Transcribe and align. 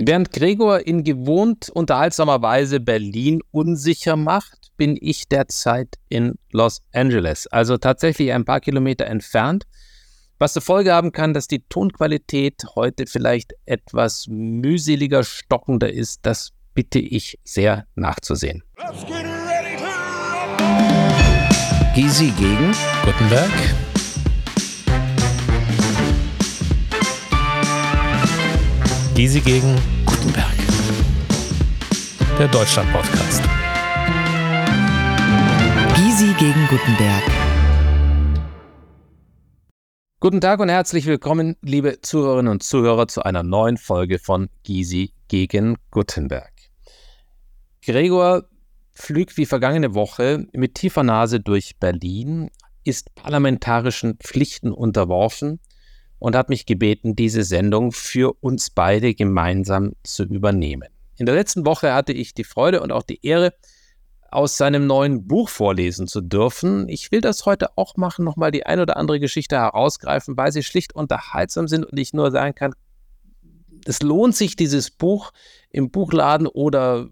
Während 0.00 0.30
Gregor 0.30 0.86
in 0.86 1.02
gewohnt 1.02 1.70
unterhaltsamer 1.70 2.40
Weise 2.40 2.78
Berlin 2.78 3.40
unsicher 3.50 4.14
macht, 4.14 4.70
bin 4.76 4.96
ich 4.98 5.26
derzeit 5.26 5.96
in 6.08 6.38
Los 6.52 6.82
Angeles, 6.92 7.48
also 7.48 7.78
tatsächlich 7.78 8.32
ein 8.32 8.44
paar 8.44 8.60
Kilometer 8.60 9.06
entfernt, 9.06 9.64
was 10.38 10.52
zur 10.52 10.62
Folge 10.62 10.92
haben 10.92 11.10
kann, 11.10 11.34
dass 11.34 11.48
die 11.48 11.64
Tonqualität 11.68 12.62
heute 12.76 13.08
vielleicht 13.08 13.54
etwas 13.66 14.26
mühseliger, 14.28 15.24
stockender 15.24 15.92
ist. 15.92 16.20
Das 16.22 16.52
bitte 16.74 17.00
ich 17.00 17.40
sehr 17.42 17.88
nachzusehen. 17.96 18.62
Gysi 21.96 22.32
gegen 22.38 22.72
Gutenberg. 23.04 23.50
Gysi 29.18 29.40
gegen 29.40 29.74
Gutenberg. 30.06 30.54
Der 32.38 32.46
Deutschland-Podcast. 32.46 33.42
Gysi 35.96 36.32
gegen 36.38 36.68
Gutenberg. 36.68 37.24
Guten 40.20 40.40
Tag 40.40 40.60
und 40.60 40.68
herzlich 40.68 41.06
willkommen, 41.06 41.56
liebe 41.62 42.00
Zuhörerinnen 42.00 42.52
und 42.52 42.62
Zuhörer, 42.62 43.08
zu 43.08 43.24
einer 43.24 43.42
neuen 43.42 43.76
Folge 43.76 44.20
von 44.20 44.50
Gysi 44.62 45.10
gegen 45.26 45.78
Gutenberg. 45.90 46.52
Gregor 47.84 48.44
flügt 48.92 49.36
wie 49.36 49.46
vergangene 49.46 49.94
Woche 49.94 50.46
mit 50.52 50.76
tiefer 50.76 51.02
Nase 51.02 51.40
durch 51.40 51.76
Berlin, 51.80 52.50
ist 52.84 53.12
parlamentarischen 53.16 54.18
Pflichten 54.18 54.70
unterworfen 54.70 55.58
und 56.18 56.36
hat 56.36 56.48
mich 56.48 56.66
gebeten, 56.66 57.16
diese 57.16 57.44
Sendung 57.44 57.92
für 57.92 58.34
uns 58.40 58.70
beide 58.70 59.14
gemeinsam 59.14 59.92
zu 60.02 60.24
übernehmen. 60.24 60.88
In 61.16 61.26
der 61.26 61.34
letzten 61.34 61.66
Woche 61.66 61.92
hatte 61.92 62.12
ich 62.12 62.34
die 62.34 62.44
Freude 62.44 62.80
und 62.80 62.92
auch 62.92 63.02
die 63.02 63.24
Ehre, 63.24 63.52
aus 64.30 64.58
seinem 64.58 64.86
neuen 64.86 65.26
Buch 65.26 65.48
vorlesen 65.48 66.06
zu 66.06 66.20
dürfen. 66.20 66.88
Ich 66.88 67.10
will 67.10 67.20
das 67.20 67.46
heute 67.46 67.76
auch 67.78 67.96
machen, 67.96 68.24
nochmal 68.24 68.50
die 68.50 68.66
ein 68.66 68.78
oder 68.78 68.96
andere 68.96 69.20
Geschichte 69.20 69.56
herausgreifen, 69.56 70.36
weil 70.36 70.52
sie 70.52 70.62
schlicht 70.62 70.94
unterhaltsam 70.94 71.66
sind 71.66 71.86
und 71.86 71.98
ich 71.98 72.12
nur 72.12 72.30
sagen 72.30 72.54
kann, 72.54 72.74
es 73.86 74.02
lohnt 74.02 74.36
sich, 74.36 74.54
dieses 74.54 74.90
Buch 74.90 75.32
im 75.70 75.90
Buchladen 75.90 76.46
oder 76.46 77.08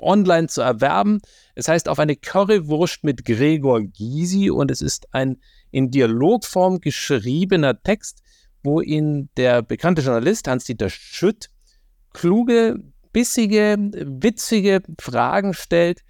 online 0.00 0.48
zu 0.48 0.60
erwerben. 0.60 1.20
Es 1.54 1.68
heißt 1.68 1.88
auf 1.88 1.98
eine 1.98 2.16
Currywurst 2.16 3.04
mit 3.04 3.24
Gregor 3.24 3.80
Gysi 3.80 4.50
und 4.50 4.70
es 4.70 4.82
ist 4.82 5.12
ein 5.14 5.40
in 5.70 5.90
Dialogform 5.90 6.80
geschriebener 6.80 7.82
Text, 7.82 8.22
wo 8.62 8.80
ihn 8.80 9.28
der 9.36 9.62
bekannte 9.62 10.02
Journalist 10.02 10.48
Hans-Dieter 10.48 10.90
Schütt 10.90 11.50
kluge, 12.12 12.82
bissige, 13.12 13.76
witzige 13.78 14.82
Fragen 15.00 15.54
stellt, 15.54 16.02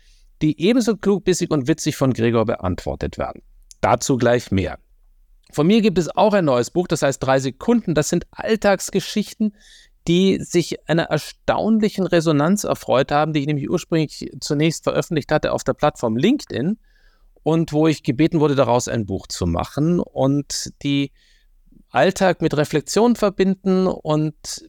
die 0.42 0.60
ebenso 0.60 0.96
klug, 0.96 1.24
bissig 1.24 1.50
und 1.50 1.68
witzig 1.68 1.96
von 1.96 2.12
Gregor 2.12 2.44
beantwortet 2.44 3.18
werden. 3.18 3.42
Dazu 3.80 4.16
gleich 4.16 4.50
mehr. 4.50 4.78
Von 5.52 5.66
mir 5.66 5.80
gibt 5.80 5.98
es 5.98 6.14
auch 6.14 6.34
ein 6.34 6.44
neues 6.44 6.70
Buch, 6.70 6.86
das 6.86 7.02
heißt 7.02 7.22
drei 7.22 7.40
Sekunden. 7.40 7.94
Das 7.94 8.08
sind 8.08 8.26
Alltagsgeschichten, 8.30 9.54
die 10.06 10.38
sich 10.40 10.88
einer 10.88 11.04
erstaunlichen 11.04 12.06
Resonanz 12.06 12.64
erfreut 12.64 13.10
haben, 13.10 13.32
die 13.32 13.40
ich 13.40 13.46
nämlich 13.46 13.70
ursprünglich 13.70 14.30
zunächst 14.40 14.84
veröffentlicht 14.84 15.32
hatte 15.32 15.52
auf 15.52 15.64
der 15.64 15.74
Plattform 15.74 16.16
LinkedIn 16.16 16.78
und 17.42 17.72
wo 17.72 17.86
ich 17.88 18.02
gebeten 18.02 18.40
wurde, 18.40 18.54
daraus 18.54 18.88
ein 18.88 19.06
Buch 19.06 19.26
zu 19.26 19.46
machen 19.46 20.00
und 20.00 20.72
die 20.82 21.12
Alltag 21.90 22.42
mit 22.42 22.56
Reflexion 22.56 23.16
verbinden 23.16 23.86
und 23.86 24.68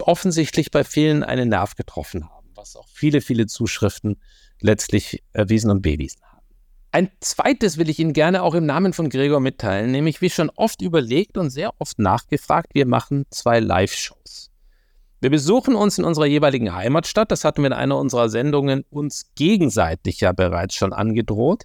offensichtlich 0.00 0.70
bei 0.70 0.84
vielen 0.84 1.22
einen 1.22 1.48
Nerv 1.48 1.74
getroffen 1.74 2.28
haben, 2.28 2.48
was 2.54 2.76
auch 2.76 2.88
viele, 2.88 3.20
viele 3.20 3.46
Zuschriften 3.46 4.16
letztlich 4.60 5.22
erwiesen 5.32 5.70
und 5.70 5.82
bewiesen 5.82 6.22
haben. 6.22 6.34
Ein 6.92 7.10
zweites 7.20 7.76
will 7.76 7.88
ich 7.88 7.98
Ihnen 7.98 8.12
gerne 8.12 8.42
auch 8.42 8.54
im 8.54 8.66
Namen 8.66 8.92
von 8.92 9.08
Gregor 9.08 9.40
mitteilen, 9.40 9.90
nämlich 9.90 10.20
wie 10.20 10.30
schon 10.30 10.50
oft 10.50 10.80
überlegt 10.80 11.36
und 11.36 11.50
sehr 11.50 11.72
oft 11.80 11.98
nachgefragt, 11.98 12.68
wir 12.72 12.86
machen 12.86 13.26
zwei 13.30 13.58
Live-Shows. 13.58 14.52
Wir 15.24 15.30
besuchen 15.30 15.74
uns 15.74 15.96
in 15.96 16.04
unserer 16.04 16.26
jeweiligen 16.26 16.74
Heimatstadt, 16.74 17.32
das 17.32 17.44
hatten 17.44 17.62
wir 17.62 17.68
in 17.68 17.72
einer 17.72 17.96
unserer 17.96 18.28
Sendungen 18.28 18.84
uns 18.90 19.32
gegenseitig 19.34 20.20
ja 20.20 20.32
bereits 20.32 20.74
schon 20.74 20.92
angedroht 20.92 21.64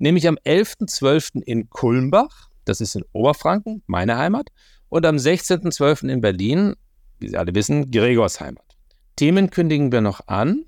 nämlich 0.00 0.26
am 0.26 0.36
11.12. 0.44 1.42
in 1.42 1.70
Kulmbach, 1.70 2.48
das 2.64 2.80
ist 2.80 2.96
in 2.96 3.04
Oberfranken, 3.12 3.82
meine 3.86 4.16
Heimat, 4.16 4.48
und 4.88 5.06
am 5.06 5.16
16.12. 5.16 6.08
in 6.08 6.20
Berlin, 6.20 6.74
wie 7.20 7.28
Sie 7.28 7.36
alle 7.36 7.54
wissen, 7.54 7.90
Gregors 7.90 8.40
Heimat. 8.40 8.64
Themen 9.14 9.50
kündigen 9.50 9.92
wir 9.92 10.00
noch 10.00 10.26
an 10.26 10.64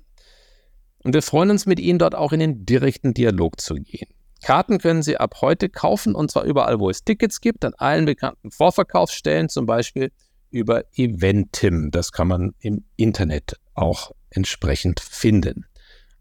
und 1.03 1.13
wir 1.13 1.23
freuen 1.23 1.49
uns 1.49 1.65
mit 1.65 1.79
Ihnen 1.79 1.99
dort 1.99 2.15
auch 2.15 2.31
in 2.31 2.39
den 2.39 2.65
direkten 2.65 3.13
Dialog 3.13 3.59
zu 3.59 3.75
gehen. 3.75 4.07
Karten 4.43 4.77
können 4.77 5.01
Sie 5.01 5.17
ab 5.17 5.35
heute 5.41 5.69
kaufen 5.69 6.15
und 6.15 6.29
zwar 6.29 6.43
überall, 6.43 6.79
wo 6.79 6.89
es 6.89 7.03
Tickets 7.03 7.41
gibt, 7.41 7.65
an 7.65 7.73
allen 7.77 8.05
bekannten 8.05 8.51
Vorverkaufsstellen, 8.51 9.49
zum 9.49 9.65
Beispiel 9.65 10.11
über 10.53 10.83
Eventim. 10.95 11.91
Das 11.91 12.11
kann 12.11 12.27
man 12.27 12.53
im 12.59 12.85
Internet 12.95 13.59
auch 13.73 14.11
entsprechend 14.29 14.99
finden. 14.99 15.65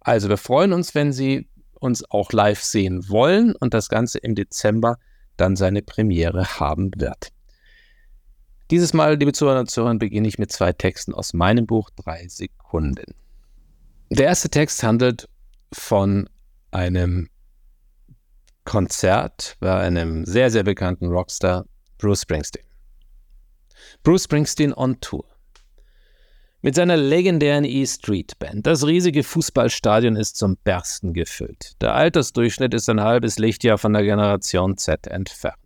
Also 0.00 0.28
wir 0.28 0.38
freuen 0.38 0.72
uns, 0.72 0.94
wenn 0.94 1.12
Sie 1.12 1.48
uns 1.74 2.08
auch 2.10 2.32
live 2.32 2.62
sehen 2.62 3.08
wollen 3.08 3.54
und 3.54 3.74
das 3.74 3.88
Ganze 3.88 4.18
im 4.18 4.34
Dezember 4.34 4.98
dann 5.36 5.56
seine 5.56 5.82
Premiere 5.82 6.58
haben 6.58 6.90
wird. 6.96 7.28
Dieses 8.70 8.94
Mal, 8.94 9.16
liebe 9.16 9.32
Zuhörer 9.32 9.60
und 9.60 9.70
Zuhörer, 9.70 9.94
beginne 9.96 10.28
ich 10.28 10.38
mit 10.38 10.50
zwei 10.50 10.72
Texten 10.72 11.12
aus 11.12 11.34
meinem 11.34 11.66
Buch 11.66 11.90
Drei 11.90 12.26
Sekunden. 12.28 13.14
Der 14.08 14.26
erste 14.26 14.48
Text 14.48 14.82
handelt 14.82 15.28
von 15.72 16.28
einem 16.70 17.28
Konzert 18.64 19.56
bei 19.60 19.76
einem 19.78 20.24
sehr, 20.24 20.50
sehr 20.50 20.62
bekannten 20.62 21.08
Rockstar, 21.08 21.66
Bruce 21.98 22.22
Springsteen. 22.22 22.71
Bruce 24.02 24.24
Springsteen 24.24 24.72
on 24.72 25.00
Tour. 25.00 25.24
Mit 26.60 26.76
seiner 26.76 26.96
legendären 26.96 27.64
E-Street 27.64 28.38
Band. 28.38 28.66
Das 28.66 28.86
riesige 28.86 29.24
Fußballstadion 29.24 30.14
ist 30.14 30.36
zum 30.36 30.56
Bersten 30.56 31.12
gefüllt. 31.12 31.72
Der 31.80 31.94
Altersdurchschnitt 31.94 32.72
ist 32.72 32.88
ein 32.88 33.00
halbes 33.00 33.38
Lichtjahr 33.38 33.78
von 33.78 33.92
der 33.92 34.04
Generation 34.04 34.76
Z 34.76 35.08
entfernt. 35.08 35.56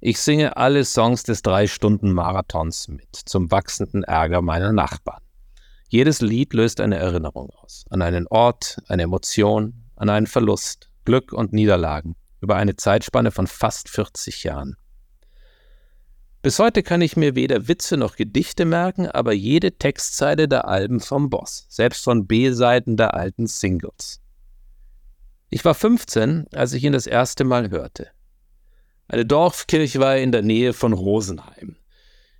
Ich 0.00 0.20
singe 0.20 0.58
alle 0.58 0.84
Songs 0.84 1.22
des 1.22 1.40
Drei-Stunden-Marathons 1.40 2.88
mit, 2.88 3.16
zum 3.24 3.50
wachsenden 3.50 4.02
Ärger 4.02 4.42
meiner 4.42 4.72
Nachbarn. 4.72 5.22
Jedes 5.88 6.20
Lied 6.20 6.52
löst 6.52 6.80
eine 6.80 6.96
Erinnerung 6.96 7.50
aus. 7.62 7.84
An 7.88 8.02
einen 8.02 8.26
Ort, 8.26 8.76
eine 8.88 9.04
Emotion, 9.04 9.84
an 9.96 10.10
einen 10.10 10.26
Verlust, 10.26 10.90
Glück 11.06 11.32
und 11.32 11.54
Niederlagen. 11.54 12.16
Über 12.42 12.56
eine 12.56 12.76
Zeitspanne 12.76 13.30
von 13.30 13.46
fast 13.46 13.88
40 13.88 14.44
Jahren. 14.44 14.76
Bis 16.46 16.60
heute 16.60 16.84
kann 16.84 17.00
ich 17.00 17.16
mir 17.16 17.34
weder 17.34 17.66
Witze 17.66 17.96
noch 17.96 18.14
Gedichte 18.14 18.66
merken, 18.66 19.08
aber 19.08 19.32
jede 19.32 19.78
Textzeile 19.78 20.46
der 20.46 20.68
Alben 20.68 21.00
vom 21.00 21.28
Boss, 21.28 21.66
selbst 21.68 22.04
von 22.04 22.28
B-Seiten 22.28 22.96
der 22.96 23.14
alten 23.14 23.48
Singles. 23.48 24.20
Ich 25.50 25.64
war 25.64 25.74
15, 25.74 26.46
als 26.52 26.72
ich 26.72 26.84
ihn 26.84 26.92
das 26.92 27.08
erste 27.08 27.42
Mal 27.42 27.70
hörte. 27.70 28.10
Eine 29.08 29.26
Dorfkirche 29.26 29.98
war 29.98 30.18
in 30.18 30.30
der 30.30 30.42
Nähe 30.42 30.72
von 30.72 30.92
Rosenheim. 30.92 31.74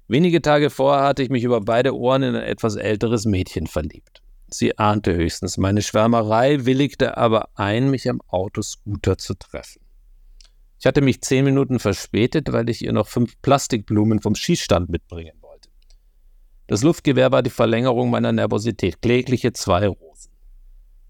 Wenige 0.06 0.40
Tage 0.40 0.70
vorher 0.70 1.04
hatte 1.04 1.24
ich 1.24 1.30
mich 1.30 1.42
über 1.42 1.60
beide 1.60 1.96
Ohren 1.96 2.22
in 2.22 2.36
ein 2.36 2.44
etwas 2.44 2.76
älteres 2.76 3.24
Mädchen 3.24 3.66
verliebt. 3.66 4.22
Sie 4.46 4.78
ahnte 4.78 5.16
höchstens 5.16 5.56
meine 5.56 5.82
Schwärmerei, 5.82 6.64
willigte 6.64 7.16
aber 7.16 7.48
ein, 7.56 7.90
mich 7.90 8.08
am 8.08 8.20
Autoscooter 8.28 9.18
zu 9.18 9.34
treffen. 9.34 9.85
Ich 10.78 10.86
hatte 10.86 11.00
mich 11.00 11.22
zehn 11.22 11.44
Minuten 11.44 11.78
verspätet, 11.78 12.52
weil 12.52 12.68
ich 12.68 12.84
ihr 12.84 12.92
noch 12.92 13.08
fünf 13.08 13.40
Plastikblumen 13.40 14.20
vom 14.20 14.34
Schießstand 14.34 14.88
mitbringen 14.88 15.36
wollte. 15.40 15.70
Das 16.66 16.82
Luftgewehr 16.82 17.32
war 17.32 17.42
die 17.42 17.50
Verlängerung 17.50 18.10
meiner 18.10 18.32
Nervosität, 18.32 19.00
klägliche 19.00 19.52
zwei 19.52 19.88
Rosen. 19.88 20.32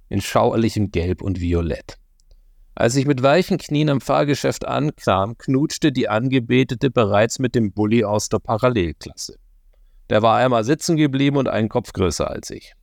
In 0.09 0.21
schauerlichem 0.21 0.91
Gelb 0.91 1.23
und 1.23 1.41
Violett. 1.41 1.99
Als 2.75 2.95
ich 2.95 3.07
mit 3.07 3.23
weichen 3.23 3.57
Knien 3.57 3.89
am 3.89 4.03
Fahrgeschäft 4.03 4.67
ankam, 4.67 5.39
knutschte 5.39 5.93
die 5.93 6.09
Angebetete 6.11 6.91
bereits 6.91 7.39
mit 7.39 7.55
dem 7.55 7.73
Bulli 7.73 8.05
aus 8.05 8.29
der 8.29 8.39
Parallelklasse. 8.39 9.39
Der 10.11 10.23
war 10.23 10.37
einmal 10.37 10.63
sitzen 10.63 10.97
geblieben 10.97 11.39
und 11.39 11.49
einen 11.49 11.71
Kopf 11.71 11.93
größer 11.93 12.31
als 12.31 12.51
ich. 12.51 12.75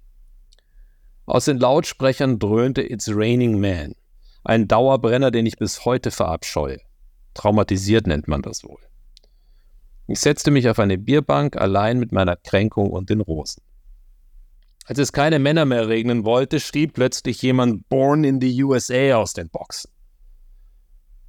Aus 1.25 1.45
den 1.45 1.59
Lautsprechern 1.59 2.39
dröhnte 2.39 2.81
It's 2.81 3.07
Raining 3.09 3.61
Man. 3.61 3.93
Ein 4.43 4.67
Dauerbrenner, 4.67 5.31
den 5.31 5.45
ich 5.45 5.57
bis 5.57 5.85
heute 5.85 6.11
verabscheue. 6.11 6.79
Traumatisiert 7.33 8.07
nennt 8.07 8.27
man 8.27 8.41
das 8.41 8.63
wohl. 8.63 8.81
Ich 10.07 10.19
setzte 10.19 10.51
mich 10.51 10.67
auf 10.69 10.79
eine 10.79 10.97
Bierbank 10.97 11.55
allein 11.55 11.97
mit 11.97 12.11
meiner 12.11 12.35
Kränkung 12.35 12.89
und 12.89 13.09
den 13.09 13.21
Rosen. 13.21 13.63
Als 14.85 14.99
es 14.99 15.13
keine 15.13 15.39
Männer 15.39 15.63
mehr 15.63 15.87
regnen 15.87 16.25
wollte, 16.25 16.59
schrieb 16.59 16.93
plötzlich 16.93 17.41
jemand 17.41 17.87
Born 17.87 18.25
in 18.25 18.41
the 18.41 18.63
USA 18.63 19.15
aus 19.15 19.31
den 19.31 19.49
Boxen. 19.49 19.89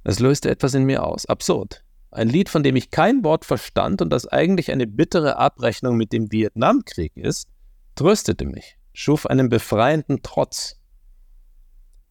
Es 0.03 0.19
löste 0.19 0.49
etwas 0.49 0.73
in 0.73 0.83
mir 0.83 1.03
aus. 1.03 1.25
Absurd. 1.25 1.83
ein 2.11 2.29
Lied, 2.29 2.49
von 2.49 2.63
dem 2.63 2.75
ich 2.75 2.91
kein 2.91 3.23
Wort 3.23 3.43
verstand 3.43 4.01
und 4.01 4.09
das 4.09 4.27
eigentlich 4.27 4.71
eine 4.71 4.87
bittere 4.87 5.37
Abrechnung 5.37 5.97
mit 5.97 6.13
dem 6.13 6.31
Vietnamkrieg 6.31 7.15
ist, 7.17 7.49
tröstete 7.95 8.45
mich, 8.45 8.77
schuf 8.93 9.25
einen 9.25 9.49
befreienden 9.49 10.21
Trotz. 10.21 10.79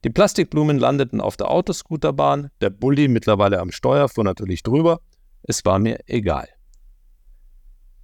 Die 0.04 0.10
Plastikblumen 0.10 0.78
landeten 0.78 1.22
auf 1.22 1.38
der 1.38 1.50
Autoscooterbahn, 1.50 2.50
der 2.60 2.68
Bulli 2.68 3.08
mittlerweile 3.08 3.58
am 3.58 3.72
Steuer 3.72 4.10
fuhr 4.10 4.22
natürlich 4.22 4.62
drüber, 4.62 5.00
es 5.44 5.64
war 5.64 5.78
mir 5.78 5.98
egal. 6.06 6.46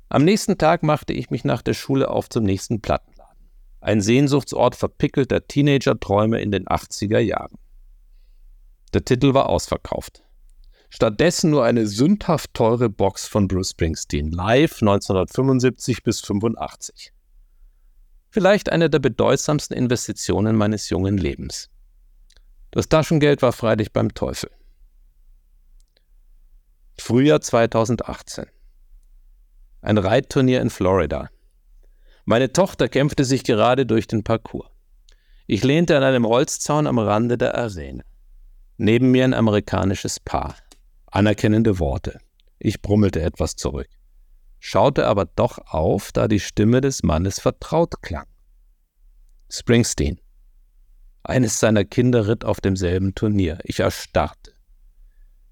Am 0.08 0.25
nächsten 0.25 0.56
Tag 0.56 0.82
machte 0.82 1.12
ich 1.12 1.29
mich 1.29 1.44
nach 1.44 1.61
der 1.61 1.75
Schule 1.75 2.08
auf 2.08 2.31
zum 2.31 2.44
nächsten 2.44 2.81
Plattenladen. 2.81 3.47
Ein 3.82 4.00
Sehnsuchtsort 4.00 4.76
verpickelter 4.76 5.47
Teenager-Träume 5.47 6.41
in 6.41 6.50
den 6.50 6.67
80er 6.67 7.19
Jahren. 7.19 7.58
Der 8.94 9.05
Titel 9.05 9.35
war 9.35 9.50
ausverkauft. 9.50 10.25
Stattdessen 10.88 11.50
nur 11.50 11.64
eine 11.64 11.87
sündhaft 11.87 12.55
teure 12.55 12.88
Box 12.88 13.26
von 13.26 13.46
Bruce 13.46 13.70
Springsteen, 13.73 14.31
live 14.31 14.81
1975 14.81 16.03
bis 16.03 16.20
85. 16.20 17.12
Vielleicht 18.31 18.73
eine 18.73 18.88
der 18.88 19.00
bedeutsamsten 19.00 19.76
Investitionen 19.76 20.56
meines 20.56 20.88
jungen 20.88 21.19
Lebens. 21.19 21.70
Das 22.70 22.88
Taschengeld 22.88 23.43
war 23.43 23.52
freilich 23.52 23.93
beim 23.93 24.14
Teufel. 24.14 24.50
Frühjahr 26.99 27.40
2018. 27.40 28.46
Ein 29.82 29.99
Reitturnier 29.99 30.61
in 30.61 30.70
Florida. 30.70 31.31
Meine 32.25 32.52
Tochter 32.52 32.88
kämpfte 32.88 33.25
sich 33.25 33.43
gerade 33.43 33.87
durch 33.87 34.06
den 34.06 34.22
Parcours. 34.22 34.69
Ich 35.46 35.64
lehnte 35.64 35.96
an 35.96 36.05
einem 36.05 36.26
Holzzaun 36.26 36.87
am 36.87 36.99
Rande 36.99 37.37
der 37.37 37.56
Arena. 37.56 38.05
Neben 38.76 39.11
mir 39.11 39.25
ein 39.25 39.34
amerikanisches 39.34 40.20
Paar. 40.20 40.55
Anerkennende 41.06 41.81
Worte. 41.81 42.20
Ich 42.61 42.82
brummelte 42.82 43.22
etwas 43.22 43.56
zurück, 43.56 43.88
schaute 44.58 45.06
aber 45.06 45.25
doch 45.25 45.58
auf, 45.67 46.12
da 46.12 46.28
die 46.28 46.40
Stimme 46.40 46.82
des 46.82 47.02
Mannes 47.02 47.40
vertraut 47.40 48.02
klang. 48.02 48.26
Springsteen. 49.50 50.20
Eines 51.22 51.61
seiner 51.61 51.84
Kinder 51.84 52.26
ritt 52.28 52.44
auf 52.44 52.61
demselben 52.61 53.14
Turnier. 53.14 53.58
Ich 53.64 53.81
erstarrte. 53.81 54.52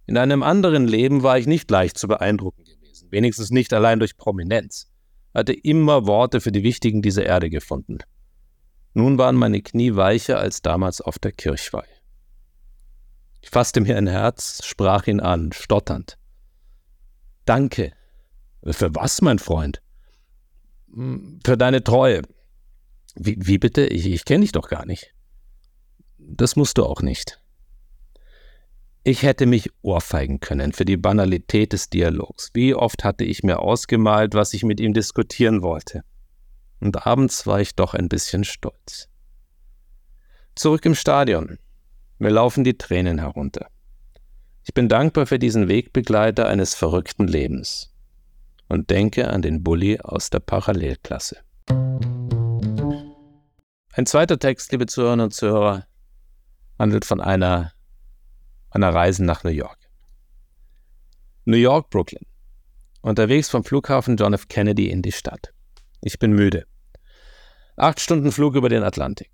In 0.07 0.17
einem 0.17 0.43
anderen 0.43 0.87
Leben 0.87 1.23
war 1.23 1.39
ich 1.39 1.47
nicht 1.47 1.71
leicht 1.71 1.99
zu 1.99 2.09
beeindrucken 2.09 2.65
gewesen, 2.65 3.09
wenigstens 3.11 3.51
nicht 3.51 3.75
allein 3.75 3.99
durch 3.99 4.17
Prominenz, 4.17 4.91
hatte 5.35 5.53
immer 5.53 6.07
Worte 6.07 6.41
für 6.41 6.53
die 6.53 6.63
Wichtigen 6.63 7.03
dieser 7.03 7.27
Erde 7.27 7.51
gefunden. 7.51 7.99
Nun 8.95 9.19
waren 9.19 9.37
meine 9.37 9.61
Knie 9.61 9.95
weicher 9.97 10.39
als 10.39 10.63
damals 10.63 11.03
auf 11.03 11.19
der 11.19 11.33
Kirchweih. 11.33 11.87
Ich 13.43 13.51
fasste 13.51 13.81
mir 13.81 13.97
ein 13.97 14.07
Herz, 14.07 14.65
sprach 14.65 15.07
ihn 15.07 15.21
an, 15.21 15.53
stotternd. 15.53 16.19
Danke. 17.45 17.93
Für 18.65 18.95
was, 18.95 19.21
mein 19.21 19.39
Freund? 19.39 19.83
Hm, 20.93 21.41
für 21.45 21.57
deine 21.57 21.85
Treue. 21.85 22.23
Wie, 23.15 23.37
wie 23.39 23.59
bitte? 23.59 23.87
Ich, 23.87 24.07
ich 24.07 24.25
kenne 24.25 24.43
dich 24.43 24.53
doch 24.53 24.69
gar 24.69 24.87
nicht. 24.87 25.15
Das 26.31 26.57
musst 26.57 26.77
du 26.77 26.85
auch 26.85 27.01
nicht. 27.01 27.41
Ich 29.03 29.23
hätte 29.23 29.47
mich 29.47 29.71
ohrfeigen 29.81 30.41
können 30.41 30.73
für 30.73 30.85
die 30.85 30.99
Banalität 30.99 31.73
des 31.73 31.89
Dialogs. 31.89 32.51
Wie 32.53 32.75
oft 32.75 33.03
hatte 33.03 33.25
ich 33.25 33.43
mir 33.43 33.61
ausgemalt, 33.61 34.35
was 34.35 34.53
ich 34.53 34.63
mit 34.63 34.79
ihm 34.79 34.93
diskutieren 34.93 35.63
wollte. 35.63 36.03
Und 36.81 37.07
abends 37.07 37.47
war 37.47 37.63
ich 37.63 37.75
doch 37.75 37.95
ein 37.95 38.11
bisschen 38.11 38.45
stolz. 38.45 39.09
Zurück 40.55 40.85
im 40.85 40.95
Stadion. 40.95 41.59
Mir 42.19 42.31
laufen 42.31 42.63
die 42.63 42.77
Tränen 42.77 43.19
herunter. 43.19 43.69
Ich 44.65 44.75
bin 44.75 44.91
dankbar 44.91 45.27
für 45.27 45.39
diesen 45.39 45.69
Wegbegleiter 45.69 46.47
eines 46.47 46.75
verrückten 46.75 47.27
Lebens 47.27 47.95
und 48.69 48.91
denke 48.91 49.29
an 49.29 49.41
den 49.41 49.63
Bully 49.63 49.99
aus 50.01 50.29
der 50.29 50.41
Parallelklasse. 50.41 51.39
Ein 53.93 54.05
zweiter 54.05 54.39
Text, 54.39 54.71
liebe 54.73 54.85
Zuhörerinnen 54.85 55.25
und 55.25 55.33
Zuhörer, 55.33 55.87
handelt 56.79 57.05
von 57.05 57.21
einer, 57.21 57.73
einer 58.71 58.95
Reise 58.95 59.25
nach 59.25 59.45
New 59.45 59.51
York. 59.51 59.79
New 61.45 61.57
York, 61.57 61.91
Brooklyn. 61.91 62.27
Unterwegs 63.01 63.49
vom 63.49 63.65
Flughafen 63.65 64.17
John 64.17 64.35
F. 64.35 64.49
Kennedy 64.49 64.91
in 64.91 65.03
die 65.03 65.13
Stadt. 65.13 65.53
Ich 66.03 66.19
bin 66.19 66.33
müde. 66.33 66.67
Acht 67.77 68.01
Stunden 68.01 68.33
Flug 68.33 68.55
über 68.55 68.69
den 68.69 68.83
Atlantik. 68.83 69.31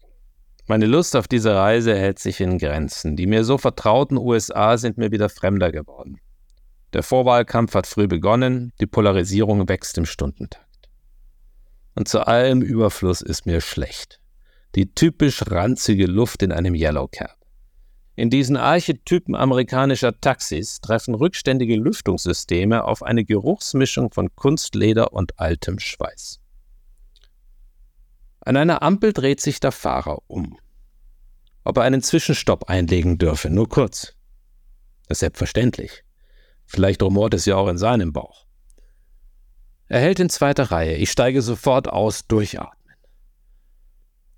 Meine 0.67 0.87
Lust 0.87 1.17
auf 1.17 1.29
diese 1.29 1.55
Reise 1.55 1.95
hält 1.95 2.19
sich 2.19 2.41
in 2.41 2.59
Grenzen. 2.59 3.17
Die 3.17 3.27
mir 3.27 3.45
so 3.45 3.59
vertrauten 3.59 4.17
USA 4.17 4.79
sind 4.79 4.97
mir 4.97 5.11
wieder 5.11 5.29
fremder 5.29 5.73
geworden. 5.73 6.21
Der 6.95 7.03
Vorwahlkampf 7.03 7.75
hat 7.75 7.87
früh 7.87 8.07
begonnen, 8.07 8.73
die 8.81 8.87
Polarisierung 8.87 9.69
wächst 9.69 9.99
im 9.99 10.07
Stundentakt. 10.07 10.65
Und 11.95 12.09
zu 12.09 12.27
allem 12.27 12.63
Überfluss 12.63 13.21
ist 13.21 13.47
mir 13.47 13.61
schlecht. 13.61 14.21
Die 14.75 14.93
typisch 14.93 15.43
ranzige 15.51 16.07
Luft 16.07 16.43
in 16.43 16.51
einem 16.51 16.75
Yellow 16.75 17.07
Cab. 17.07 17.37
In 18.17 18.31
diesen 18.31 18.57
Archetypen 18.57 19.35
amerikanischer 19.35 20.21
Taxis 20.21 20.81
treffen 20.81 21.15
rückständige 21.15 21.77
Lüftungssysteme 21.77 22.85
auf 22.85 23.03
eine 23.03 23.25
Geruchsmischung 23.25 24.13
von 24.13 24.35
Kunstleder 24.35 25.13
und 25.13 25.39
altem 25.39 25.79
Schweiß. 25.79 26.41
An 28.41 28.57
einer 28.57 28.83
Ampel 28.83 29.13
dreht 29.13 29.41
sich 29.41 29.59
der 29.59 29.73
Fahrer 29.73 30.19
um. 30.27 30.59
Ob 31.65 31.79
er 31.79 31.85
einen 31.85 32.03
Zwischenstopp 32.03 32.69
einlegen 32.69 33.19
dürfe, 33.19 33.51
nur 33.51 33.69
kurz. 33.69 34.15
Das 35.09 35.17
ist 35.17 35.21
selbstverständlich. 35.21 36.05
Vielleicht 36.67 37.03
rumort 37.03 37.35
es 37.35 37.47
ja 37.47 37.57
auch 37.57 37.69
in 37.69 37.79
seinem 37.79 38.13
Bauch. 38.13 38.47
Er 39.89 40.01
hält 40.01 40.21
in 40.21 40.31
zweiter 40.31 40.71
Reihe. 40.71 40.97
Ich 40.97 41.11
steige 41.11 41.43
sofort 41.43 41.89
aus, 41.89 42.27
durchatmen. 42.27 42.84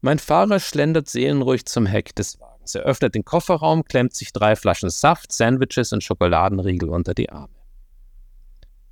Mein 0.07 0.21
Fahrer 0.21 0.61
schlendert 0.61 1.09
seelenruhig 1.09 1.67
zum 1.67 1.85
Heck 1.85 2.15
des 2.15 2.39
Wagens. 2.39 2.77
Er 2.77 2.83
öffnet 2.83 3.17
den 3.17 3.25
Kofferraum, 3.25 3.83
klemmt 3.83 4.15
sich 4.15 4.33
drei 4.33 4.55
Flaschen 4.55 4.89
Saft, 4.89 5.33
Sandwiches 5.33 5.93
und 5.93 6.05
Schokoladenriegel 6.05 6.91
unter 6.91 7.13
die 7.13 7.29
Arme. 7.29 7.57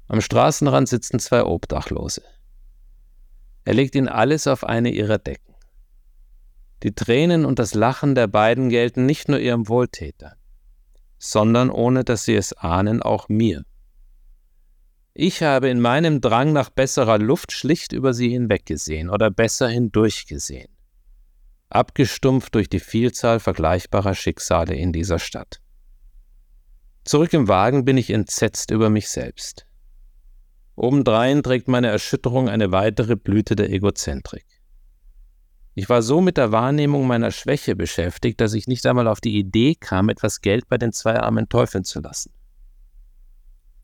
Am 0.08 0.20
Straßenrand 0.20 0.88
sitzen 0.88 1.20
zwei 1.20 1.44
Obdachlose. 1.44 2.22
Er 3.64 3.74
legt 3.74 3.94
ihnen 3.94 4.08
alles 4.08 4.48
auf 4.48 4.64
eine 4.64 4.90
ihrer 4.90 5.18
Decken. 5.18 5.54
Die 6.82 6.96
Tränen 6.96 7.44
und 7.44 7.60
das 7.60 7.74
Lachen 7.74 8.16
der 8.16 8.26
beiden 8.26 8.68
gelten 8.68 9.06
nicht 9.06 9.28
nur 9.28 9.38
ihrem 9.38 9.68
Wohltäter, 9.68 10.34
sondern 11.20 11.70
ohne 11.70 12.02
dass 12.02 12.24
sie 12.24 12.34
es 12.34 12.54
ahnen, 12.54 13.02
auch 13.02 13.28
mir. 13.28 13.62
Ich 15.12 15.44
habe 15.44 15.68
in 15.68 15.80
meinem 15.80 16.20
Drang 16.20 16.52
nach 16.52 16.70
besserer 16.70 17.18
Luft 17.18 17.52
schlicht 17.52 17.92
über 17.92 18.14
sie 18.14 18.30
hinweggesehen 18.30 19.10
oder 19.10 19.30
besser 19.30 19.68
hindurchgesehen, 19.68 20.73
abgestumpft 21.74 22.54
durch 22.54 22.68
die 22.68 22.80
Vielzahl 22.80 23.40
vergleichbarer 23.40 24.14
Schicksale 24.14 24.74
in 24.74 24.92
dieser 24.92 25.18
Stadt. 25.18 25.60
Zurück 27.04 27.32
im 27.32 27.48
Wagen 27.48 27.84
bin 27.84 27.98
ich 27.98 28.10
entsetzt 28.10 28.70
über 28.70 28.88
mich 28.90 29.08
selbst. 29.08 29.66
Obendrein 30.76 31.42
trägt 31.42 31.68
meine 31.68 31.88
Erschütterung 31.88 32.48
eine 32.48 32.72
weitere 32.72 33.16
Blüte 33.16 33.56
der 33.56 33.70
Egozentrik. 33.70 34.46
Ich 35.74 35.88
war 35.88 36.02
so 36.02 36.20
mit 36.20 36.36
der 36.36 36.52
Wahrnehmung 36.52 37.06
meiner 37.06 37.30
Schwäche 37.30 37.74
beschäftigt, 37.74 38.40
dass 38.40 38.54
ich 38.54 38.68
nicht 38.68 38.86
einmal 38.86 39.08
auf 39.08 39.20
die 39.20 39.36
Idee 39.36 39.74
kam, 39.74 40.08
etwas 40.08 40.40
Geld 40.40 40.68
bei 40.68 40.78
den 40.78 40.92
zwei 40.92 41.18
armen 41.18 41.48
Teufeln 41.48 41.84
zu 41.84 42.00
lassen. 42.00 42.32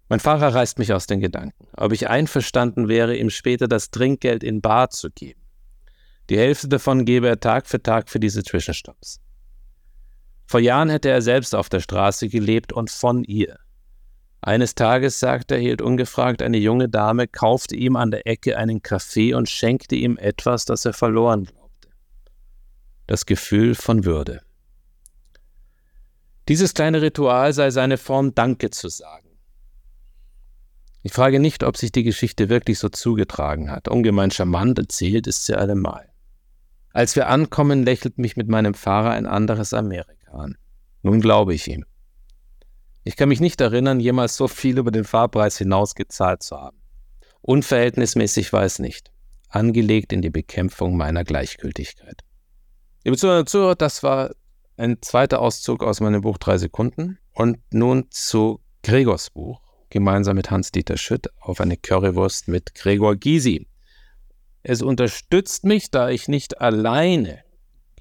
Mein 0.09 0.21
Fahrer 0.21 0.55
reißt 0.55 0.79
mich 0.79 0.93
aus 0.93 1.07
den 1.07 1.21
Gedanken, 1.21 1.67
ob 1.77 1.93
ich 1.93 2.09
einverstanden 2.09 2.89
wäre, 2.89 3.17
ihm 3.17 3.31
später 3.31 3.69
das 3.69 3.91
Trinkgeld 3.91 4.43
in 4.43 4.61
Bar 4.61 4.91
zu 4.91 5.11
geben. 5.11 5.40
Die 6.31 6.39
Hälfte 6.39 6.69
davon 6.69 7.05
gebe 7.05 7.27
er 7.27 7.41
Tag 7.41 7.67
für 7.67 7.83
Tag 7.83 8.09
für 8.09 8.21
diese 8.21 8.45
Zwischenstopps. 8.45 9.21
Vor 10.47 10.61
Jahren 10.61 10.89
hätte 10.89 11.11
er 11.11 11.23
selbst 11.23 11.57
auf 11.57 11.69
der 11.69 11.81
Straße 11.81 12.29
gelebt 12.29 12.73
und 12.73 12.89
von 12.89 13.25
ihr. 13.25 13.59
Eines 14.41 14.77
Tages, 14.77 15.19
sagt 15.19 15.51
er, 15.51 15.59
hielt 15.59 15.83
ungefragt 15.83 16.41
eine 16.41 16.57
junge 16.57 16.89
Dame, 16.89 17.27
kaufte 17.27 17.75
ihm 17.75 17.97
an 17.97 18.13
der 18.13 18.27
Ecke 18.29 18.57
einen 18.57 18.81
Kaffee 18.81 19.35
und 19.35 19.51
schenkte 19.51 19.97
ihm 19.97 20.17
etwas, 20.17 20.65
das 20.65 20.85
er 20.85 20.93
verloren 20.93 21.45
glaubte. 21.45 21.89
Das 23.09 23.27
Gefühl 23.27 23.75
von 23.75 24.05
Würde. 24.05 24.41
Dieses 26.49 26.75
kleine 26.75 27.03
Ritual 27.03 27.53
sei 27.53 27.71
seine 27.71 27.99
Form, 27.99 28.35
Danke 28.35 28.71
zu 28.71 28.89
sagen. 28.89 29.29
Ich 31.03 31.13
frage 31.13 31.41
nicht, 31.41 31.65
ob 31.65 31.77
sich 31.77 31.93
die 31.93 32.05
Geschichte 32.05 32.49
wirklich 32.49 32.79
so 32.79 32.89
zugetragen 32.89 33.71
hat. 33.71 33.89
Ungemein 33.89 34.31
charmant 34.31 34.79
erzählt 34.79 35.27
ist 35.27 35.47
sie 35.47 35.55
allemal. 35.55 36.10
Als 36.93 37.15
wir 37.17 37.29
ankommen, 37.29 37.85
lächelt 37.85 38.19
mich 38.19 38.37
mit 38.37 38.49
meinem 38.49 38.75
Fahrer 38.75 39.11
ein 39.11 39.27
anderes 39.27 39.75
Amerika 39.75 40.33
an. 40.33 40.57
Nun 41.03 41.21
glaube 41.21 41.55
ich 41.55 41.69
ihm. 41.69 41.85
Ich 43.05 43.17
kann 43.17 43.29
mich 43.29 43.41
nicht 43.41 43.61
erinnern, 43.61 44.01
jemals 44.01 44.37
so 44.37 44.49
viel 44.49 44.79
über 44.79 44.91
den 44.91 45.05
Fahrpreis 45.05 45.57
hinaus 45.57 45.95
gezahlt 45.95 46.43
zu 46.43 46.57
haben. 46.57 46.79
Unverhältnismäßig 47.41 48.53
war 48.53 48.65
es 48.65 48.79
nicht. 48.79 49.11
Angelegt 49.49 50.13
in 50.13 50.21
die 50.21 50.31
Bekämpfung 50.31 50.97
meiner 50.97 51.25
Gleichgültigkeit. 51.25 52.23
Liebe 53.05 53.17
Zuhörer 53.17 53.47
Zuhörer, 53.47 53.75
das 53.77 54.03
war 54.03 54.35
ein 54.77 55.01
zweiter 55.01 55.41
Auszug 55.41 55.83
aus 55.83 56.01
meinem 56.01 56.21
Buch 56.21 56.39
Drei 56.39 56.59
Sekunden. 56.59 57.19
Und 57.33 57.59
nun 57.73 58.11
zu 58.11 58.61
Gregors 58.83 59.31
Buch 59.31 59.61
gemeinsam 59.89 60.37
mit 60.37 60.51
Hans-Dieter 60.51 60.97
Schütt 60.97 61.29
auf 61.41 61.61
eine 61.61 61.77
Currywurst 61.77 62.49
mit 62.49 62.75
Gregor 62.75 63.17
Gysi. 63.17 63.67
Es 64.63 64.83
unterstützt 64.83 65.65
mich, 65.65 65.91
da 65.91 66.11
ich 66.11 66.29
nicht 66.29 66.61
alleine 66.61 67.43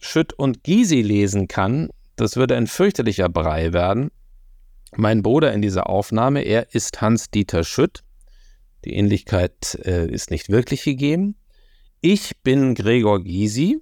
Schütt 0.01 0.33
und 0.33 0.63
Gysi 0.63 1.01
lesen 1.01 1.47
kann. 1.47 1.89
Das 2.15 2.35
würde 2.35 2.57
ein 2.57 2.67
fürchterlicher 2.67 3.29
Brei 3.29 3.71
werden. 3.71 4.11
Mein 4.95 5.23
Bruder 5.23 5.53
in 5.53 5.61
dieser 5.61 5.89
Aufnahme, 5.89 6.41
er 6.41 6.73
ist 6.73 7.01
Hans-Dieter 7.01 7.63
Schütt. 7.63 8.03
Die 8.85 8.93
Ähnlichkeit 8.95 9.79
äh, 9.85 10.07
ist 10.07 10.31
nicht 10.31 10.49
wirklich 10.49 10.83
gegeben. 10.83 11.35
Ich 12.01 12.41
bin 12.43 12.75
Gregor 12.75 13.23
Gysi, 13.23 13.81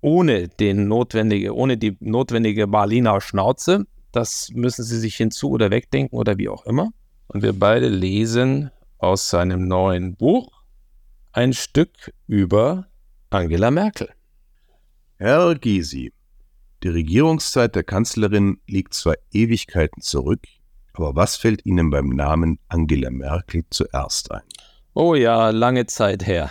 ohne, 0.00 0.48
den 0.48 0.88
notwendige, 0.88 1.54
ohne 1.54 1.76
die 1.76 1.96
notwendige 2.00 2.66
Berliner 2.66 3.20
Schnauze. 3.20 3.86
Das 4.12 4.48
müssen 4.52 4.84
Sie 4.84 4.98
sich 4.98 5.16
hinzu 5.16 5.50
oder 5.50 5.70
wegdenken 5.70 6.16
oder 6.16 6.38
wie 6.38 6.48
auch 6.48 6.66
immer. 6.66 6.90
Und 7.28 7.42
wir 7.42 7.52
beide 7.52 7.88
lesen 7.88 8.70
aus 8.98 9.30
seinem 9.30 9.68
neuen 9.68 10.16
Buch 10.16 10.59
ein 11.32 11.52
Stück 11.52 12.12
über 12.26 12.86
Angela 13.30 13.70
Merkel. 13.70 14.08
Herr 15.16 15.54
Gysi, 15.54 16.12
die 16.82 16.88
Regierungszeit 16.88 17.74
der 17.74 17.84
Kanzlerin 17.84 18.60
liegt 18.66 18.94
zwar 18.94 19.14
Ewigkeiten 19.30 20.02
zurück, 20.02 20.40
aber 20.92 21.14
was 21.14 21.36
fällt 21.36 21.64
Ihnen 21.64 21.90
beim 21.90 22.08
Namen 22.08 22.58
Angela 22.68 23.10
Merkel 23.10 23.64
zuerst 23.70 24.32
ein? 24.32 24.42
Oh 24.94 25.14
ja, 25.14 25.50
lange 25.50 25.86
Zeit 25.86 26.26
her. 26.26 26.50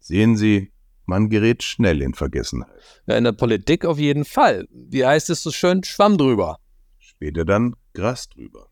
Sehen 0.00 0.36
Sie, 0.36 0.72
man 1.06 1.28
gerät 1.28 1.62
schnell 1.62 2.02
in 2.02 2.14
Vergessenheit. 2.14 2.70
Ja, 3.06 3.16
in 3.16 3.24
der 3.24 3.32
Politik 3.32 3.84
auf 3.84 3.98
jeden 3.98 4.24
Fall. 4.24 4.66
Wie 4.70 5.06
heißt 5.06 5.30
es 5.30 5.42
so 5.42 5.50
schön? 5.50 5.84
Schwamm 5.84 6.18
drüber. 6.18 6.58
Später 6.98 7.44
dann 7.44 7.76
Gras 7.94 8.28
drüber. 8.28 8.68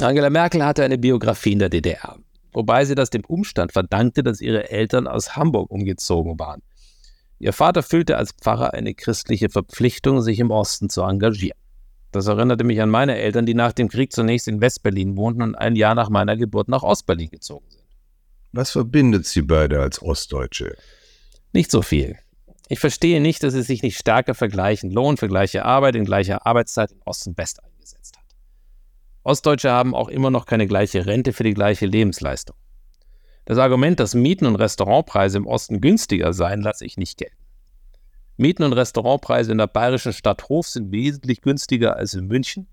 Angela 0.00 0.30
Merkel 0.30 0.64
hatte 0.64 0.84
eine 0.84 0.98
Biografie 0.98 1.52
in 1.52 1.58
der 1.58 1.68
DDR, 1.68 2.18
wobei 2.56 2.86
sie 2.86 2.94
das 2.94 3.10
dem 3.10 3.22
Umstand 3.26 3.72
verdankte, 3.72 4.22
dass 4.22 4.40
ihre 4.40 4.70
Eltern 4.70 5.06
aus 5.06 5.36
Hamburg 5.36 5.70
umgezogen 5.70 6.38
waren. 6.38 6.62
Ihr 7.38 7.52
Vater 7.52 7.82
fühlte 7.82 8.16
als 8.16 8.32
Pfarrer 8.32 8.72
eine 8.72 8.94
christliche 8.94 9.50
Verpflichtung, 9.50 10.22
sich 10.22 10.40
im 10.40 10.50
Osten 10.50 10.88
zu 10.88 11.02
engagieren. 11.02 11.58
Das 12.12 12.28
erinnerte 12.28 12.64
mich 12.64 12.80
an 12.80 12.88
meine 12.88 13.18
Eltern, 13.18 13.44
die 13.44 13.52
nach 13.52 13.74
dem 13.74 13.90
Krieg 13.90 14.10
zunächst 14.10 14.48
in 14.48 14.62
Westberlin 14.62 15.18
wohnten 15.18 15.42
und 15.42 15.54
ein 15.54 15.76
Jahr 15.76 15.94
nach 15.94 16.08
meiner 16.08 16.38
Geburt 16.38 16.68
nach 16.68 16.82
Ostberlin 16.82 17.28
gezogen 17.28 17.66
sind. 17.68 17.84
Was 18.52 18.70
verbindet 18.70 19.26
Sie 19.26 19.42
beide 19.42 19.82
als 19.82 20.00
Ostdeutsche? 20.00 20.76
Nicht 21.52 21.70
so 21.70 21.82
viel. 21.82 22.16
Ich 22.70 22.80
verstehe 22.80 23.20
nicht, 23.20 23.42
dass 23.42 23.52
sie 23.52 23.62
sich 23.62 23.82
nicht 23.82 23.98
stärker 23.98 24.34
vergleichen. 24.34 24.90
Lohn 24.90 25.18
für 25.18 25.28
gleiche 25.28 25.66
Arbeit 25.66 25.94
in 25.94 26.06
gleicher 26.06 26.46
Arbeitszeit 26.46 26.90
in 26.90 27.02
Ost 27.04 27.26
und 27.26 27.36
West 27.36 27.62
eingesetzt 27.62 28.16
hat. 28.16 28.24
Ostdeutsche 29.26 29.72
haben 29.72 29.92
auch 29.92 30.08
immer 30.08 30.30
noch 30.30 30.46
keine 30.46 30.68
gleiche 30.68 31.04
Rente 31.04 31.32
für 31.32 31.42
die 31.42 31.54
gleiche 31.54 31.84
Lebensleistung. 31.84 32.54
Das 33.44 33.58
Argument, 33.58 33.98
dass 33.98 34.14
Mieten 34.14 34.46
und 34.46 34.54
Restaurantpreise 34.54 35.38
im 35.38 35.48
Osten 35.48 35.80
günstiger 35.80 36.32
seien, 36.32 36.60
lasse 36.60 36.84
ich 36.84 36.96
nicht 36.96 37.18
gelten. 37.18 37.34
Mieten 38.36 38.62
und 38.62 38.72
Restaurantpreise 38.72 39.50
in 39.50 39.58
der 39.58 39.66
bayerischen 39.66 40.12
Stadt 40.12 40.48
Hof 40.48 40.68
sind 40.68 40.92
wesentlich 40.92 41.40
günstiger 41.40 41.96
als 41.96 42.14
in 42.14 42.28
München. 42.28 42.68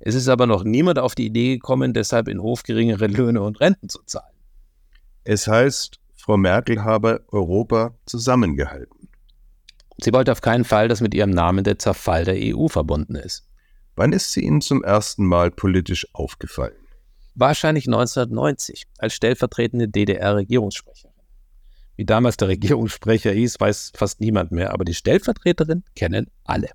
Es 0.00 0.16
ist 0.16 0.26
aber 0.26 0.48
noch 0.48 0.64
niemand 0.64 0.98
auf 0.98 1.14
die 1.14 1.26
Idee 1.26 1.54
gekommen, 1.54 1.94
deshalb 1.94 2.26
in 2.26 2.42
Hof 2.42 2.64
geringere 2.64 3.06
Löhne 3.06 3.40
und 3.40 3.60
Renten 3.60 3.88
zu 3.88 4.02
zahlen. 4.04 4.34
Es 5.22 5.46
heißt, 5.46 6.00
Frau 6.16 6.36
Merkel 6.36 6.82
habe 6.82 7.24
Europa 7.30 7.94
zusammengehalten. 8.06 9.08
Sie 9.98 10.12
wollte 10.12 10.32
auf 10.32 10.40
keinen 10.40 10.64
Fall, 10.64 10.88
dass 10.88 11.00
mit 11.00 11.14
ihrem 11.14 11.30
Namen 11.30 11.62
der 11.62 11.78
Zerfall 11.78 12.24
der 12.24 12.38
EU 12.38 12.66
verbunden 12.66 13.14
ist. 13.14 13.46
Wann 13.94 14.12
ist 14.12 14.32
sie 14.32 14.40
Ihnen 14.40 14.60
zum 14.60 14.82
ersten 14.82 15.26
Mal 15.26 15.50
politisch 15.50 16.06
aufgefallen? 16.14 16.76
Wahrscheinlich 17.34 17.86
1990 17.86 18.86
als 18.98 19.14
stellvertretende 19.14 19.88
DDR-Regierungssprecherin. 19.88 21.12
Wie 21.96 22.06
damals 22.06 22.36
der 22.38 22.48
Regierungssprecher 22.48 23.32
hieß, 23.32 23.60
weiß 23.60 23.92
fast 23.94 24.20
niemand 24.20 24.50
mehr, 24.50 24.72
aber 24.72 24.84
die 24.84 24.94
Stellvertreterin 24.94 25.84
kennen 25.94 26.30
alle. 26.44 26.70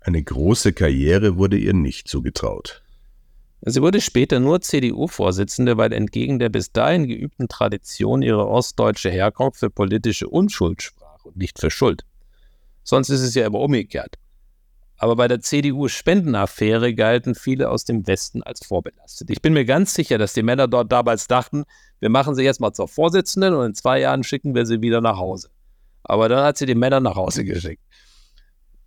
Eine 0.00 0.22
große 0.22 0.74
Karriere 0.74 1.38
wurde 1.38 1.56
ihr 1.56 1.72
nicht 1.72 2.08
zugetraut. 2.08 2.82
Sie 3.62 3.80
wurde 3.80 4.02
später 4.02 4.40
nur 4.40 4.60
CDU-Vorsitzende, 4.60 5.78
weil 5.78 5.94
entgegen 5.94 6.38
der 6.38 6.50
bis 6.50 6.72
dahin 6.72 7.08
geübten 7.08 7.48
Tradition 7.48 8.20
ihre 8.20 8.46
ostdeutsche 8.46 9.08
Herkunft 9.10 9.60
für 9.60 9.70
politische 9.70 10.28
Unschuld 10.28 10.82
sprach 10.82 11.24
und 11.24 11.38
nicht 11.38 11.58
für 11.58 11.70
Schuld. 11.70 12.04
Sonst 12.82 13.08
ist 13.08 13.22
es 13.22 13.34
ja 13.34 13.46
immer 13.46 13.60
umgekehrt. 13.60 14.18
Aber 14.96 15.16
bei 15.16 15.28
der 15.28 15.40
CDU-Spendenaffäre 15.40 16.94
galten 16.94 17.34
viele 17.34 17.68
aus 17.68 17.84
dem 17.84 18.06
Westen 18.06 18.42
als 18.42 18.64
vorbelastet. 18.64 19.30
Ich 19.30 19.42
bin 19.42 19.52
mir 19.52 19.64
ganz 19.64 19.94
sicher, 19.94 20.18
dass 20.18 20.34
die 20.34 20.42
Männer 20.42 20.68
dort 20.68 20.92
damals 20.92 21.26
dachten, 21.26 21.64
wir 22.00 22.10
machen 22.10 22.34
sie 22.34 22.42
jetzt 22.42 22.60
mal 22.60 22.72
zur 22.72 22.88
Vorsitzenden 22.88 23.54
und 23.54 23.66
in 23.66 23.74
zwei 23.74 24.00
Jahren 24.00 24.22
schicken 24.22 24.54
wir 24.54 24.66
sie 24.66 24.80
wieder 24.82 25.00
nach 25.00 25.16
Hause. 25.16 25.50
Aber 26.04 26.28
dann 26.28 26.44
hat 26.44 26.58
sie 26.58 26.66
die 26.66 26.74
Männer 26.74 27.00
nach 27.00 27.16
Hause 27.16 27.44
geschickt. 27.44 27.82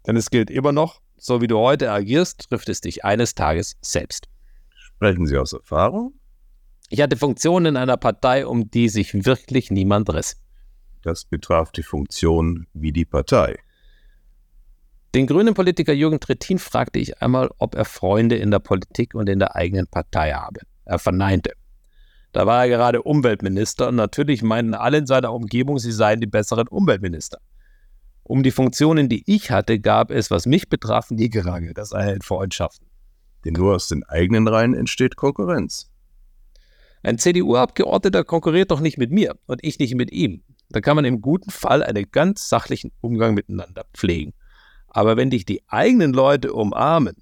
Denn 0.05 0.15
es 0.15 0.29
gilt 0.29 0.49
immer 0.49 0.71
noch, 0.71 1.01
so 1.17 1.41
wie 1.41 1.47
du 1.47 1.57
heute 1.57 1.91
agierst, 1.91 2.49
trifft 2.49 2.69
es 2.69 2.79
dich 2.79 3.03
eines 3.03 3.35
Tages 3.35 3.75
selbst. 3.81 4.29
Sprechen 4.69 5.25
Sie 5.27 5.37
aus 5.37 5.53
Erfahrung? 5.53 6.13
Ich 6.89 7.01
hatte 7.01 7.17
Funktionen 7.17 7.65
in 7.65 7.77
einer 7.77 7.97
Partei, 7.97 8.47
um 8.47 8.71
die 8.71 8.87
sich 8.87 9.25
wirklich 9.25 9.71
niemand 9.71 10.13
riss. 10.13 10.37
Das 11.01 11.25
betraf 11.25 11.71
die 11.71 11.83
Funktion 11.83 12.67
wie 12.73 12.93
die 12.93 13.05
Partei. 13.05 13.59
Den 15.17 15.25
grünen 15.25 15.55
Politiker 15.55 15.93
Jürgen 15.93 16.19
Trittin 16.19 16.59
fragte 16.59 16.99
ich 16.99 17.23
einmal, 17.23 17.49
ob 17.57 17.73
er 17.73 17.85
Freunde 17.85 18.35
in 18.35 18.51
der 18.51 18.59
Politik 18.59 19.15
und 19.15 19.27
in 19.27 19.39
der 19.39 19.55
eigenen 19.55 19.87
Partei 19.87 20.33
habe. 20.33 20.59
Er 20.85 20.99
verneinte. 20.99 21.53
Da 22.33 22.45
war 22.45 22.61
er 22.61 22.69
gerade 22.69 23.01
Umweltminister 23.01 23.87
und 23.87 23.95
natürlich 23.95 24.43
meinten 24.43 24.75
alle 24.75 24.99
in 24.99 25.07
seiner 25.07 25.33
Umgebung, 25.33 25.79
sie 25.79 25.91
seien 25.91 26.21
die 26.21 26.27
besseren 26.27 26.67
Umweltminister. 26.67 27.39
Um 28.21 28.43
die 28.43 28.51
Funktionen, 28.51 29.09
die 29.09 29.23
ich 29.25 29.49
hatte, 29.49 29.79
gab 29.79 30.11
es, 30.11 30.29
was 30.29 30.45
mich 30.45 30.69
betraf, 30.69 31.09
nie 31.09 31.31
Gerangel. 31.31 31.73
Das 31.73 31.93
erhält 31.93 32.23
Freundschaften. 32.23 32.87
Denn 33.43 33.53
nur 33.53 33.73
aus 33.73 33.87
den 33.87 34.03
eigenen 34.03 34.47
Reihen 34.47 34.75
entsteht 34.75 35.15
Konkurrenz. 35.15 35.89
Ein 37.01 37.17
CDU-Abgeordneter 37.17 38.23
konkurriert 38.23 38.69
doch 38.69 38.81
nicht 38.81 38.99
mit 38.99 39.09
mir 39.09 39.35
und 39.47 39.63
ich 39.63 39.79
nicht 39.79 39.95
mit 39.95 40.11
ihm. 40.11 40.43
Da 40.69 40.79
kann 40.79 40.95
man 40.95 41.05
im 41.05 41.21
guten 41.21 41.49
Fall 41.49 41.81
einen 41.81 42.05
ganz 42.11 42.49
sachlichen 42.49 42.91
Umgang 43.01 43.33
miteinander 43.33 43.87
pflegen. 43.95 44.35
Aber 44.97 45.15
wenn 45.15 45.29
dich 45.29 45.45
die 45.45 45.61
eigenen 45.67 46.11
Leute 46.11 46.53
umarmen. 46.53 47.17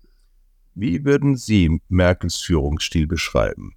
Wie 0.75 1.03
würden 1.03 1.35
Sie 1.35 1.81
Merkels 1.89 2.37
Führungsstil 2.37 3.05
beschreiben? 3.05 3.75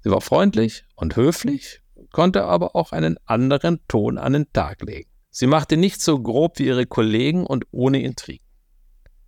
Sie 0.00 0.10
war 0.10 0.20
freundlich 0.20 0.84
und 0.96 1.16
höflich, 1.16 1.80
konnte 2.12 2.44
aber 2.44 2.76
auch 2.76 2.92
einen 2.92 3.16
anderen 3.24 3.80
Ton 3.88 4.18
an 4.18 4.34
den 4.34 4.52
Tag 4.52 4.82
legen. 4.82 5.08
Sie 5.30 5.46
machte 5.46 5.78
nicht 5.78 6.02
so 6.02 6.20
grob 6.20 6.58
wie 6.58 6.66
ihre 6.66 6.84
Kollegen 6.84 7.46
und 7.46 7.64
ohne 7.70 8.02
Intrigen. 8.02 8.44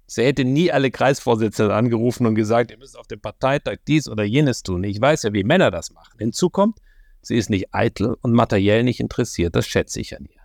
Sie 0.07 0.23
hätte 0.23 0.45
nie 0.45 0.71
alle 0.71 0.91
Kreisvorsitzenden 0.91 1.75
angerufen 1.75 2.27
und 2.27 2.35
gesagt, 2.35 2.71
ihr 2.71 2.77
müsst 2.77 2.99
auf 2.99 3.07
dem 3.07 3.23
Parteitag 3.23 3.77
dies 3.89 4.07
oder 4.07 4.25
jenes 4.25 4.63
tun. 4.63 4.85
Ich 4.85 5.01
weiß 5.01 5.23
ja, 5.23 5.33
wie 5.33 5.45
Männer 5.45 5.71
das 5.71 5.93
machen. 5.93 6.19
Hinzu 6.19 6.51
kommt, 6.51 6.79
sie 7.23 7.39
ist 7.39 7.49
nicht 7.49 7.75
eitel 7.75 8.19
und 8.21 8.35
materiell 8.35 8.85
nicht 8.85 9.01
interessiert, 9.01 9.57
das 9.57 9.67
schätze 9.67 9.99
ich 9.99 10.15
an 10.15 10.27
ihr. 10.27 10.43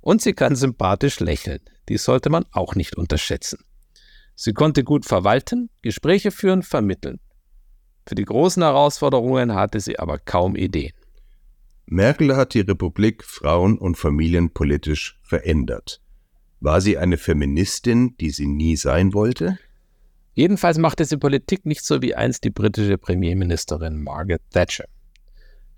Und 0.00 0.22
sie 0.22 0.32
kann 0.32 0.56
sympathisch 0.56 1.20
lächeln. 1.20 1.60
Dies 1.88 2.04
sollte 2.04 2.30
man 2.30 2.44
auch 2.52 2.74
nicht 2.74 2.96
unterschätzen. 2.96 3.58
Sie 4.34 4.52
konnte 4.52 4.84
gut 4.84 5.04
verwalten, 5.04 5.70
Gespräche 5.82 6.30
führen, 6.30 6.62
vermitteln. 6.62 7.20
Für 8.06 8.14
die 8.14 8.24
großen 8.24 8.62
Herausforderungen 8.62 9.54
hatte 9.54 9.80
sie 9.80 9.98
aber 9.98 10.18
kaum 10.18 10.56
Ideen. 10.56 10.92
Merkel 11.86 12.36
hat 12.36 12.54
die 12.54 12.60
Republik 12.60 13.24
frauen- 13.24 13.78
und 13.78 13.96
familienpolitisch 13.96 15.20
verändert. 15.22 16.00
War 16.60 16.80
sie 16.80 16.96
eine 16.96 17.18
Feministin, 17.18 18.16
die 18.18 18.30
sie 18.30 18.46
nie 18.46 18.76
sein 18.76 19.14
wollte? 19.14 19.58
Jedenfalls 20.34 20.78
machte 20.78 21.04
sie 21.04 21.18
Politik 21.18 21.66
nicht 21.66 21.84
so 21.84 22.00
wie 22.00 22.14
einst 22.14 22.44
die 22.44 22.50
britische 22.50 22.96
Premierministerin 22.96 24.02
Margaret 24.02 24.40
Thatcher. 24.50 24.86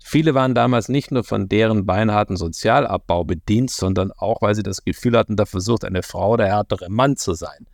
Viele 0.07 0.35
waren 0.35 0.53
damals 0.53 0.87
nicht 0.87 1.09
nur 1.09 1.23
von 1.23 1.49
deren 1.49 1.87
beinharten 1.87 2.37
Sozialabbau 2.37 3.23
bedient, 3.23 3.71
sondern 3.71 4.11
auch, 4.11 4.39
weil 4.43 4.53
sie 4.53 4.61
das 4.61 4.85
Gefühl 4.85 5.17
hatten, 5.17 5.35
da 5.35 5.47
versucht 5.47 5.83
eine 5.83 6.03
Frau 6.03 6.37
der 6.37 6.45
härtere 6.45 6.91
Mann 6.91 7.17
zu 7.17 7.33
sein. 7.33 7.65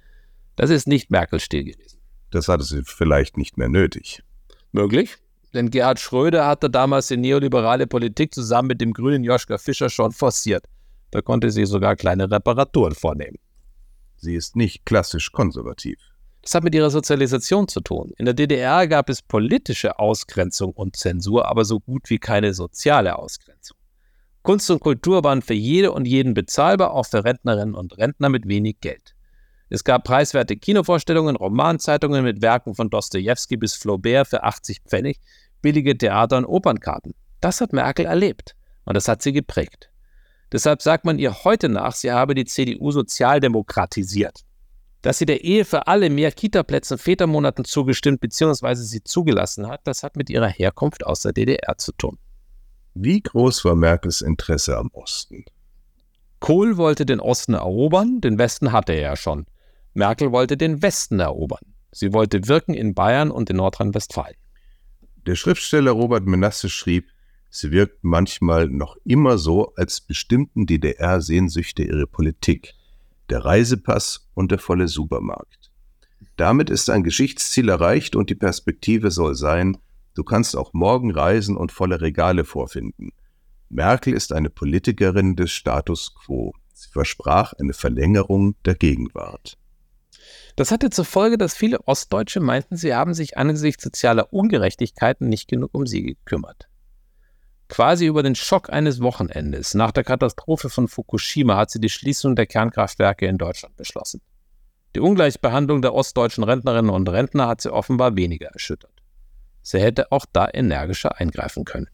Das 0.56 0.70
ist 0.70 0.88
nicht 0.88 1.12
Merkels 1.12 1.44
Stil 1.44 1.66
gewesen. 1.66 2.00
Das 2.30 2.48
hatte 2.48 2.64
sie 2.64 2.84
vielleicht 2.86 3.36
nicht 3.36 3.58
mehr 3.58 3.68
nötig. 3.68 4.24
Möglich, 4.72 5.18
denn 5.54 5.72
Gerhard 5.72 6.00
Schröder 6.00 6.48
hatte 6.48 6.70
damals 6.70 7.10
die 7.10 7.18
neoliberale 7.18 7.86
Politik 7.86 8.34
zusammen 8.34 8.70
mit 8.70 8.80
dem 8.80 8.94
grünen 8.94 9.26
Joschka 9.26 9.58
Fischer 9.58 9.90
schon 9.90 10.14
forciert. 10.14 10.64
Da 11.12 11.22
konnte 11.22 11.52
sie 11.52 11.66
sogar 11.66 11.98
kleine 11.98 12.32
Reparaturen 12.32 12.96
vornehmen. 12.96 13.40
Sie 14.16 14.36
ist 14.36 14.56
nicht 14.56 14.86
klassisch 14.86 15.34
konservativ. 15.34 16.00
Das 16.42 16.56
hat 16.56 16.64
mit 16.64 16.74
ihrer 16.74 16.90
Sozialisation 16.90 17.68
zu 17.68 17.82
tun. 17.82 18.14
In 18.18 18.26
der 18.26 18.34
DDR 18.34 18.88
gab 18.88 19.10
es 19.10 19.22
politische 19.22 20.00
Ausgrenzung 20.00 20.72
und 20.72 20.96
Zensur, 20.96 21.48
aber 21.48 21.66
so 21.66 21.80
gut 21.80 22.10
wie 22.10 22.18
keine 22.18 22.54
soziale 22.54 23.18
Ausgrenzung. 23.18 23.78
Kunst 24.42 24.72
und 24.72 24.80
Kultur 24.80 25.24
waren 25.24 25.44
für 25.44 25.54
jede 25.54 25.92
und 25.92 26.06
jeden 26.06 26.34
bezahlbar, 26.34 26.92
auch 26.94 27.06
für 27.06 27.24
Rentnerinnen 27.24 27.76
und 27.76 27.98
Rentner 28.00 28.30
mit 28.30 28.48
wenig 28.48 28.80
Geld. 28.82 29.14
Es 29.70 29.84
gab 29.84 30.04
preiswerte 30.04 30.58
Kinovorstellungen, 30.58 31.36
Romanzeitungen 31.36 32.24
mit 32.24 32.42
Werken 32.42 32.74
von 32.74 32.90
Dostoevsky 32.90 33.56
bis 33.56 33.76
Flaubert 33.76 34.28
für 34.28 34.44
80 34.44 34.82
Pfennig, 34.82 35.20
billige 35.62 35.96
Theater- 35.96 36.38
und 36.38 36.46
Opernkarten. 36.46 37.14
Das 37.40 37.62
hat 37.62 37.72
Merkel 37.72 38.06
erlebt 38.06 38.56
und 38.86 38.96
das 38.96 39.08
hat 39.08 39.22
sie 39.22 39.32
geprägt. 39.32 39.92
Deshalb 40.52 40.82
sagt 40.82 41.06
man 41.06 41.20
ihr 41.20 41.44
heute 41.44 41.70
nach, 41.70 41.94
sie 41.94 42.12
habe 42.12 42.36
die 42.36 42.46
CDU 42.46 42.92
sozialdemokratisiert. 42.92 44.42
Dass 45.02 45.18
sie 45.18 45.26
der 45.26 45.44
Ehe 45.44 45.66
für 45.66 45.88
alle 45.88 46.10
mehr 46.10 46.32
Kitaplätzen 46.32 46.98
Vätermonaten 46.98 47.66
zugestimmt 47.66 48.22
bzw. 48.22 48.76
sie 48.76 49.04
zugelassen 49.04 49.68
hat, 49.68 49.82
das 49.86 50.04
hat 50.04 50.16
mit 50.16 50.30
ihrer 50.30 50.50
Herkunft 50.50 51.06
aus 51.06 51.22
der 51.22 51.34
DDR 51.34 51.78
zu 51.78 51.92
tun. 51.94 52.20
Wie 52.94 53.22
groß 53.22 53.66
war 53.66 53.76
Merkels 53.76 54.22
Interesse 54.22 54.78
am 54.78 54.90
Osten? 54.94 55.46
Kohl 56.40 56.78
wollte 56.78 57.06
den 57.06 57.20
Osten 57.20 57.54
erobern, 57.54 58.20
den 58.20 58.38
Westen 58.38 58.72
hatte 58.72 58.94
er 58.94 59.02
ja 59.02 59.16
schon. 59.16 59.46
Merkel 59.94 60.32
wollte 60.32 60.58
den 60.58 60.82
Westen 60.82 61.20
erobern. 61.20 61.74
Sie 61.92 62.14
wollte 62.14 62.48
wirken 62.48 62.74
in 62.74 62.94
Bayern 62.94 63.32
und 63.32 63.50
in 63.50 63.58
Nordrhein-Westfalen. 63.58 64.36
Der 65.28 65.36
Schriftsteller 65.36 65.92
Robert 65.92 66.26
Menasse 66.26 66.70
schrieb, 66.70 67.10
sie 67.50 67.72
wirkt 67.72 68.04
manchmal 68.04 68.68
noch 68.68 68.98
immer 69.06 69.38
so, 69.38 69.74
als 69.76 70.02
bestimmten 70.02 70.66
DDR-Sehnsüchte 70.66 71.84
ihre 71.84 72.08
Politik, 72.08 72.74
der 73.32 73.46
Reisepass 73.46 74.30
und 74.34 74.52
der 74.52 74.60
volle 74.60 74.88
Supermarkt. 74.88 75.72
Damit 76.36 76.70
ist 76.70 76.90
ein 76.90 77.04
Geschichtsziel 77.04 77.70
erreicht 77.70 78.16
und 78.16 78.30
die 78.30 78.36
Perspektive 78.36 79.10
soll 79.10 79.36
sein, 79.36 79.78
du 80.16 80.24
kannst 80.24 80.56
auch 80.56 80.74
morgen 80.74 81.12
reisen 81.12 81.56
und 81.56 81.72
volle 81.72 82.02
Regale 82.02 82.44
vorfinden. 82.44 83.12
Merkel 83.70 84.14
ist 84.14 84.34
eine 84.34 84.50
Politikerin 84.50 85.38
des 85.38 85.52
Status 85.52 86.14
quo. 86.14 86.54
Sie 86.74 86.90
versprach 86.90 87.54
eine 87.54 87.74
Verlängerung 87.74 88.56
der 88.66 88.76
Gegenwart. 88.76 89.58
Das 90.58 90.72
hatte 90.72 90.90
zur 90.90 91.06
Folge, 91.06 91.38
dass 91.38 91.56
viele 91.56 91.88
Ostdeutsche 91.88 92.42
meinten, 92.42 92.76
sie 92.76 92.94
haben 92.94 93.14
sich 93.14 93.38
angesichts 93.38 93.84
sozialer 93.84 94.34
Ungerechtigkeiten 94.34 95.30
nicht 95.30 95.48
genug 95.48 95.70
um 95.74 95.88
sie 95.88 96.04
gekümmert. 96.04 96.68
Quasi 97.72 98.06
über 98.06 98.22
den 98.22 98.36
Schock 98.36 98.70
eines 98.70 99.00
Wochenendes 99.02 99.76
nach 99.76 99.94
der 99.94 100.04
Katastrophe 100.04 100.70
von 100.70 100.90
Fukushima 100.90 101.56
hat 101.56 101.72
sie 101.72 101.80
die 101.80 101.88
Schließung 101.88 102.36
der 102.36 102.46
Kernkraftwerke 102.46 103.26
in 103.26 103.38
Deutschland 103.38 103.78
beschlossen. 103.78 104.20
Die 104.94 105.00
Ungleichbehandlung 105.00 105.82
der 105.82 105.94
ostdeutschen 105.94 106.44
Rentnerinnen 106.44 106.92
und 106.92 107.08
Rentner 107.08 107.48
hat 107.48 107.62
sie 107.62 107.72
offenbar 107.72 108.18
weniger 108.18 108.50
erschüttert. 108.50 108.92
Sie 109.62 109.80
hätte 109.80 110.12
auch 110.12 110.26
da 110.34 110.50
energischer 110.54 111.18
eingreifen 111.18 111.64
können. 111.64 111.88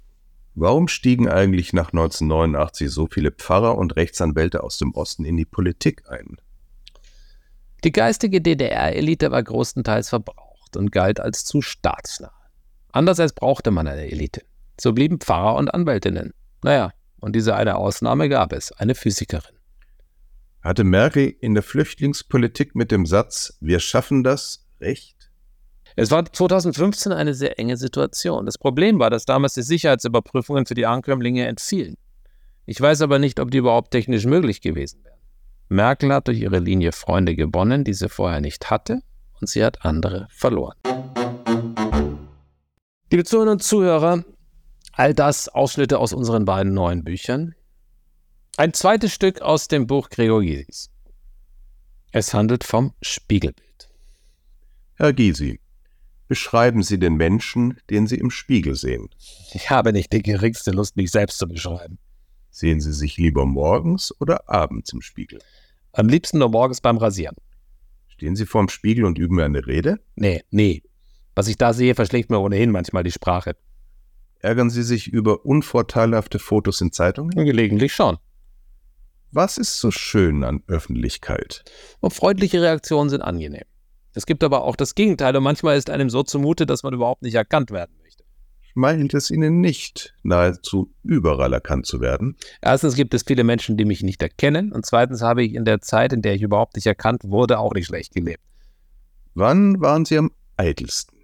Warum 0.55 0.87
stiegen 0.87 1.29
eigentlich 1.29 1.73
nach 1.73 1.93
1989 1.93 2.89
so 2.89 3.05
viele 3.05 3.31
Pfarrer 3.31 3.77
und 3.77 3.95
Rechtsanwälte 3.97 4.63
aus 4.63 4.79
dem 4.79 4.95
Osten 4.95 5.25
in 5.25 5.37
die 5.37 5.45
Politik 5.45 6.09
ein? 6.09 6.37
Die 7.83 7.91
geistige 7.91 8.41
DDR-Elite 8.41 9.29
war 9.29 9.43
größtenteils 9.43 10.09
verbraucht 10.09 10.75
und 10.75 10.91
galt 10.91 11.19
als 11.19 11.45
zu 11.45 11.61
staatsnah. 11.61 12.33
Andererseits 12.91 13.33
brauchte 13.33 13.69
man 13.69 13.87
eine 13.87 14.09
Elite. 14.09 14.41
So 14.79 14.93
blieben 14.93 15.19
Pfarrer 15.19 15.55
und 15.55 15.73
Anwältinnen. 15.73 16.33
Naja, 16.63 16.91
und 17.19 17.35
diese 17.35 17.55
eine 17.55 17.75
Ausnahme 17.75 18.29
gab 18.29 18.53
es, 18.53 18.71
eine 18.71 18.95
Physikerin. 18.95 19.55
Hatte 20.61 20.83
Merkel 20.83 21.33
in 21.39 21.53
der 21.53 21.63
Flüchtlingspolitik 21.63 22.75
mit 22.75 22.91
dem 22.91 23.05
Satz 23.05 23.57
Wir 23.61 23.79
schaffen 23.79 24.23
das 24.23 24.67
recht? 24.81 25.31
Es 25.95 26.11
war 26.11 26.31
2015 26.31 27.11
eine 27.11 27.33
sehr 27.33 27.57
enge 27.57 27.75
Situation. 27.75 28.45
Das 28.45 28.59
Problem 28.59 28.99
war, 28.99 29.09
dass 29.09 29.25
damals 29.25 29.55
die 29.55 29.63
Sicherheitsüberprüfungen 29.63 30.67
für 30.67 30.75
die 30.75 30.85
Ankömmlinge 30.85 31.47
entfielen. 31.47 31.95
Ich 32.65 32.79
weiß 32.79 33.01
aber 33.01 33.17
nicht, 33.17 33.39
ob 33.39 33.49
die 33.49 33.57
überhaupt 33.57 33.91
technisch 33.91 34.25
möglich 34.25 34.61
gewesen 34.61 35.03
wären. 35.03 35.17
Merkel 35.69 36.13
hat 36.13 36.27
durch 36.27 36.39
ihre 36.39 36.59
Linie 36.59 36.91
Freunde 36.91 37.35
gewonnen, 37.35 37.83
die 37.83 37.93
sie 37.93 38.09
vorher 38.09 38.41
nicht 38.41 38.69
hatte, 38.69 39.01
und 39.41 39.49
sie 39.49 39.63
hat 39.63 39.85
andere 39.85 40.27
verloren. 40.29 40.75
Liebe 43.09 43.23
Zuhörerinnen 43.23 43.53
und 43.53 43.63
Zuhörer, 43.63 44.23
all 44.97 45.13
das 45.13 45.47
Ausschnitte 45.47 45.99
aus 45.99 46.11
unseren 46.11 46.45
beiden 46.45 46.73
neuen 46.73 47.03
Büchern. 47.03 47.53
Ein 48.57 48.73
zweites 48.73 49.13
Stück 49.13 49.41
aus 49.41 49.67
dem 49.67 49.85
Buch 49.85 50.09
Gregor 50.09 50.41
Gysis. 50.41 50.89
Es 52.11 52.33
handelt 52.33 52.63
vom 52.63 52.93
Spiegelbild. 53.03 53.89
Herr 54.95 55.13
Gysi, 55.13 55.59
beschreiben 56.27 56.81
Sie 56.81 56.97
den 56.97 57.15
Menschen, 57.15 57.79
den 57.91 58.07
Sie 58.07 58.17
im 58.17 58.31
Spiegel 58.31 58.73
sehen. 58.73 59.09
Ich 59.53 59.69
habe 59.69 59.93
nicht 59.93 60.11
die 60.13 60.23
geringste 60.23 60.71
Lust, 60.71 60.95
mich 60.95 61.11
selbst 61.11 61.37
zu 61.37 61.47
beschreiben. 61.47 61.99
Sehen 62.49 62.81
Sie 62.81 62.93
sich 62.93 63.17
lieber 63.17 63.45
morgens 63.45 64.11
oder 64.19 64.49
abends 64.49 64.91
im 64.93 65.01
Spiegel? 65.01 65.39
Am 65.91 66.09
liebsten 66.09 66.39
nur 66.39 66.49
morgens 66.49 66.81
beim 66.81 66.97
Rasieren. 66.97 67.35
Stehen 68.07 68.35
Sie 68.35 68.47
vorm 68.47 68.67
Spiegel 68.67 69.05
und 69.05 69.19
üben 69.19 69.39
eine 69.39 69.67
Rede? 69.67 69.99
Nee, 70.15 70.43
nee. 70.49 70.81
Was 71.35 71.47
ich 71.47 71.57
da 71.57 71.73
sehe, 71.73 71.93
verschlägt 71.93 72.31
mir 72.31 72.39
ohnehin 72.39 72.71
manchmal 72.71 73.03
die 73.03 73.11
Sprache. 73.11 73.55
Ärgern 74.39 74.69
Sie 74.69 74.83
sich 74.83 75.07
über 75.07 75.45
unvorteilhafte 75.45 76.39
Fotos 76.39 76.81
in 76.81 76.91
Zeitungen? 76.91 77.31
Gelegentlich 77.45 77.93
schon. 77.93 78.17
Was 79.31 79.57
ist 79.57 79.79
so 79.79 79.91
schön 79.91 80.43
an 80.43 80.63
Öffentlichkeit? 80.67 81.63
Und 81.99 82.13
freundliche 82.13 82.61
Reaktionen 82.61 83.09
sind 83.09 83.21
angenehm. 83.21 83.65
Es 84.13 84.25
gibt 84.25 84.43
aber 84.43 84.63
auch 84.63 84.75
das 84.75 84.95
Gegenteil 84.95 85.35
und 85.35 85.43
manchmal 85.43 85.77
ist 85.77 85.89
einem 85.89 86.09
so 86.09 86.23
zumute, 86.23 86.65
dass 86.65 86.83
man 86.83 86.93
überhaupt 86.93 87.21
nicht 87.23 87.35
erkannt 87.35 87.71
werden 87.71 87.95
möchte. 88.01 88.23
Meint 88.73 89.13
es 89.13 89.29
Ihnen 89.29 89.59
nicht, 89.59 90.15
nahezu 90.23 90.93
überall 91.03 91.51
erkannt 91.51 91.85
zu 91.87 91.99
werden? 91.99 92.35
Erstens 92.61 92.95
gibt 92.95 93.13
es 93.13 93.23
viele 93.23 93.43
Menschen, 93.43 93.75
die 93.75 93.85
mich 93.85 94.01
nicht 94.03 94.21
erkennen 94.21 94.71
und 94.71 94.85
zweitens 94.85 95.21
habe 95.21 95.43
ich 95.43 95.55
in 95.55 95.65
der 95.65 95.81
Zeit, 95.81 96.13
in 96.13 96.21
der 96.21 96.35
ich 96.35 96.41
überhaupt 96.41 96.75
nicht 96.75 96.85
erkannt 96.85 97.23
wurde, 97.25 97.59
auch 97.59 97.73
nicht 97.73 97.87
schlecht 97.87 98.13
gelebt. 98.13 98.43
Wann 99.33 99.81
waren 99.81 100.05
Sie 100.05 100.17
am 100.17 100.31
eitelsten? 100.55 101.16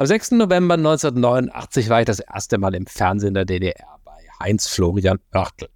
Am 0.00 0.06
6. 0.06 0.30
November 0.30 0.74
1989 0.74 1.88
war 1.88 1.98
ich 1.98 2.06
das 2.06 2.20
erste 2.20 2.56
Mal 2.56 2.76
im 2.76 2.86
Fernsehen 2.86 3.34
der 3.34 3.44
DDR 3.44 3.98
bei 4.04 4.12
Heinz 4.38 4.68
Florian 4.68 5.18
Oertel. 5.34 5.70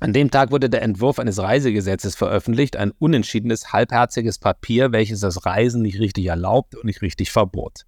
An 0.00 0.12
dem 0.12 0.30
Tag 0.30 0.50
wurde 0.50 0.68
der 0.68 0.82
Entwurf 0.82 1.18
eines 1.18 1.38
Reisegesetzes 1.38 2.14
veröffentlicht, 2.14 2.76
ein 2.76 2.92
unentschiedenes, 2.98 3.72
halbherziges 3.72 4.36
Papier, 4.36 4.92
welches 4.92 5.20
das 5.20 5.46
Reisen 5.46 5.80
nicht 5.80 5.98
richtig 5.98 6.26
erlaubte 6.26 6.78
und 6.78 6.84
nicht 6.84 7.00
richtig 7.00 7.32
verbot. 7.32 7.86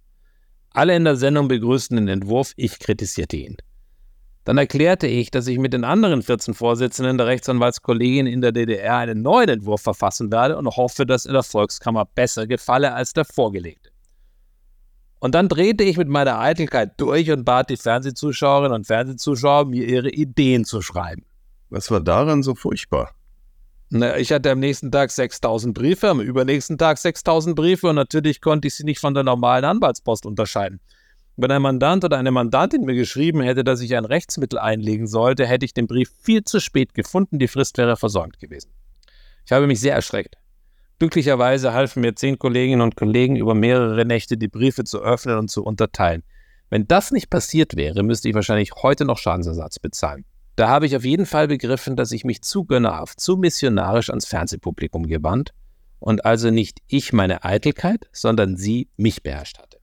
Alle 0.71 0.95
in 0.95 1.03
der 1.03 1.15
Sendung 1.15 1.47
begrüßten 1.47 1.97
den 1.97 2.07
Entwurf, 2.07 2.53
ich 2.55 2.79
kritisierte 2.79 3.37
ihn. 3.37 3.57
Dann 4.45 4.57
erklärte 4.57 5.05
ich, 5.05 5.29
dass 5.29 5.45
ich 5.45 5.59
mit 5.59 5.73
den 5.73 5.83
anderen 5.83 6.23
14 6.23 6.55
Vorsitzenden 6.55 7.19
der 7.19 7.27
Rechtsanwaltskollegien 7.27 8.25
in 8.25 8.41
der 8.41 8.51
DDR 8.51 8.97
einen 8.97 9.21
neuen 9.21 9.49
Entwurf 9.49 9.81
verfassen 9.81 10.31
werde 10.31 10.57
und 10.57 10.75
hoffe, 10.75 11.05
dass 11.05 11.27
er 11.27 11.33
der 11.33 11.43
Volkskammer 11.43 12.05
besser 12.05 12.47
gefalle 12.47 12.93
als 12.95 13.13
der 13.13 13.25
vorgelegte. 13.25 13.91
Und 15.19 15.35
dann 15.35 15.49
drehte 15.49 15.83
ich 15.83 15.97
mit 15.97 16.07
meiner 16.07 16.39
Eitelkeit 16.39 16.93
durch 16.97 17.29
und 17.31 17.43
bat 17.43 17.69
die 17.69 17.77
Fernsehzuschauerinnen 17.77 18.73
und 18.73 18.87
Fernsehzuschauer, 18.87 19.65
mir 19.65 19.85
ihre 19.85 20.09
Ideen 20.09 20.63
zu 20.63 20.81
schreiben. 20.81 21.25
Was 21.69 21.91
war 21.91 21.99
daran 21.99 22.41
so 22.41 22.55
furchtbar? 22.55 23.11
Na, 23.89 24.17
ich 24.17 24.31
hatte 24.31 24.51
am 24.51 24.59
nächsten 24.59 24.91
Tag 24.91 25.11
6000 25.11 25.73
Briefe, 25.73 26.09
am 26.09 26.21
übernächsten 26.21 26.77
Tag 26.77 26.97
6000 26.99 27.55
Briefe 27.55 27.87
und 27.87 27.95
natürlich 27.95 28.39
konnte 28.39 28.67
ich 28.67 28.75
sie 28.75 28.83
nicht 28.83 28.99
von 28.99 29.13
der 29.13 29.23
normalen 29.23 29.65
Anwaltspost 29.65 30.25
unterscheiden. 30.25 30.79
Wenn 31.37 31.51
ein 31.51 31.61
Mandant 31.61 32.03
oder 32.03 32.17
eine 32.17 32.31
Mandantin 32.31 32.83
mir 32.83 32.95
geschrieben 32.95 33.41
hätte, 33.41 33.63
dass 33.63 33.81
ich 33.81 33.95
ein 33.95 34.05
Rechtsmittel 34.05 34.59
einlegen 34.59 35.07
sollte, 35.07 35.47
hätte 35.47 35.65
ich 35.65 35.73
den 35.73 35.87
Brief 35.87 36.11
viel 36.21 36.43
zu 36.43 36.59
spät 36.59 36.93
gefunden, 36.93 37.39
die 37.39 37.47
Frist 37.47 37.77
wäre 37.77 37.95
versäumt 37.97 38.39
gewesen. 38.39 38.71
Ich 39.45 39.51
habe 39.51 39.65
mich 39.65 39.79
sehr 39.79 39.95
erschreckt. 39.95 40.35
Glücklicherweise 40.99 41.73
halfen 41.73 42.01
mir 42.01 42.15
zehn 42.15 42.37
Kolleginnen 42.37 42.81
und 42.81 42.97
Kollegen 42.97 43.37
über 43.37 43.55
mehrere 43.55 44.05
Nächte 44.05 44.37
die 44.37 44.49
Briefe 44.49 44.83
zu 44.83 45.01
öffnen 45.01 45.37
und 45.37 45.49
zu 45.49 45.63
unterteilen. 45.63 46.23
Wenn 46.69 46.87
das 46.87 47.11
nicht 47.11 47.29
passiert 47.29 47.77
wäre, 47.77 48.03
müsste 48.03 48.27
ich 48.27 48.35
wahrscheinlich 48.35 48.73
heute 48.83 49.05
noch 49.05 49.17
Schadensersatz 49.17 49.79
bezahlen. 49.79 50.25
Da 50.57 50.67
habe 50.67 50.85
ich 50.85 50.97
auf 50.97 51.05
jeden 51.05 51.25
Fall 51.25 51.47
begriffen, 51.47 51.95
dass 51.95 52.11
ich 52.11 52.25
mich 52.25 52.41
zu 52.41 52.65
gönnerhaft, 52.65 53.21
zu 53.21 53.37
missionarisch 53.37 54.09
ans 54.09 54.27
Fernsehpublikum 54.27 55.07
gewandt 55.07 55.53
und 55.99 56.25
also 56.25 56.51
nicht 56.51 56.79
ich 56.87 57.13
meine 57.13 57.45
Eitelkeit, 57.45 58.09
sondern 58.11 58.57
sie 58.57 58.89
mich 58.97 59.23
beherrscht 59.23 59.57
hatte. 59.57 59.79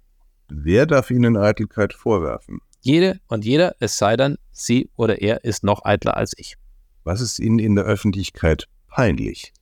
Wer 0.48 0.84
darf 0.84 1.10
Ihnen 1.10 1.38
Eitelkeit 1.38 1.94
vorwerfen? 1.94 2.60
Jede 2.82 3.20
und 3.26 3.46
jeder, 3.46 3.74
es 3.80 3.96
sei 3.96 4.18
denn, 4.18 4.36
sie 4.52 4.90
oder 4.96 5.22
er 5.22 5.44
ist 5.44 5.64
noch 5.64 5.84
eitler 5.86 6.16
als 6.16 6.34
ich. 6.36 6.56
Was 7.04 7.22
ist 7.22 7.38
Ihnen 7.38 7.58
in 7.58 7.74
der 7.74 7.84
Öffentlichkeit 7.84 8.68
peinlich? 8.86 9.54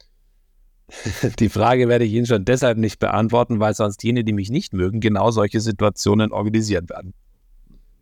Die 1.38 1.48
Frage 1.48 1.88
werde 1.88 2.04
ich 2.04 2.12
Ihnen 2.12 2.26
schon 2.26 2.44
deshalb 2.44 2.78
nicht 2.78 2.98
beantworten, 2.98 3.60
weil 3.60 3.74
sonst 3.74 4.02
jene, 4.02 4.24
die 4.24 4.32
mich 4.32 4.50
nicht 4.50 4.72
mögen, 4.72 5.00
genau 5.00 5.30
solche 5.30 5.60
Situationen 5.60 6.32
organisieren 6.32 6.88
werden. 6.88 7.14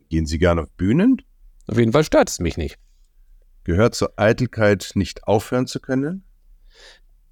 Gehen 0.09 0.27
Sie 0.27 0.39
gerne 0.39 0.63
auf 0.63 0.71
Bühnen? 0.73 1.23
Auf 1.67 1.79
jeden 1.79 1.93
Fall 1.93 2.05
stört 2.05 2.29
es 2.29 2.41
mich 2.41 2.57
nicht. 2.57 2.79
Gehört 3.65 3.95
zur 3.95 4.13
Eitelkeit 4.17 4.93
nicht 4.95 5.25
aufhören 5.25 5.67
zu 5.67 5.81
können? 5.81 6.25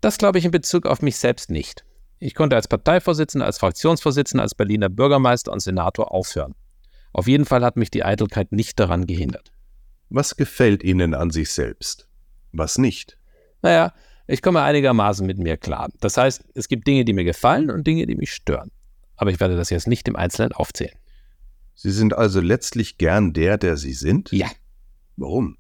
Das 0.01 0.17
glaube 0.17 0.39
ich 0.39 0.45
in 0.45 0.51
Bezug 0.51 0.87
auf 0.87 1.03
mich 1.03 1.17
selbst 1.17 1.51
nicht. 1.51 1.85
Ich 2.21 2.35
konnte 2.35 2.57
als 2.57 2.69
Parteivorsitzender, 2.69 3.47
als 3.47 3.59
Fraktionsvorsitzender, 3.59 4.43
als 4.43 4.55
Berliner 4.55 4.89
Bürgermeister 4.89 5.53
und 5.53 5.61
Senator 5.61 6.13
aufhören. 6.13 6.55
Auf 7.13 7.27
jeden 7.27 7.45
Fall 7.45 7.65
hat 7.65 7.77
mich 7.77 7.91
die 7.91 8.05
Eitelkeit 8.05 8.53
nicht 8.53 8.79
daran 8.79 9.07
gehindert. 9.07 9.53
Was 10.09 10.37
gefällt 10.37 10.83
Ihnen 10.83 11.15
an 11.15 11.31
sich 11.31 11.51
selbst? 11.51 12.09
Was 12.53 12.79
nicht? 12.79 13.19
Naja, 13.63 13.93
Ich 14.31 14.43
komme 14.43 14.63
einigermaßen 14.63 15.27
mit 15.27 15.39
mir 15.39 15.57
klar. 15.57 15.89
Das 15.99 16.17
heißt, 16.17 16.45
es 16.55 16.69
gibt 16.69 16.87
Dinge, 16.87 17.05
die 17.05 17.13
mir 17.13 17.25
gefallen 17.25 17.69
und 17.69 17.85
Dinge, 17.85 18.07
die 18.07 18.15
mich 18.15 18.33
stören. 18.33 18.71
Aber 19.17 19.33
ich 19.33 19.41
werde 19.41 19.57
das 19.57 19.71
jetzt 19.71 19.89
nicht 19.89 20.07
im 20.07 20.15
Einzelnen 20.15 20.53
aufzählen. 20.53 20.95
Sie 21.75 21.91
sind 21.91 22.15
also 22.15 22.41
letztlich 22.41 22.97
gern 22.97 23.33
der, 23.33 23.59
der 23.59 23.77
Sie 23.77 23.93
sind? 23.93 24.31
Ja. 24.31 24.47
Warum? 25.17 25.57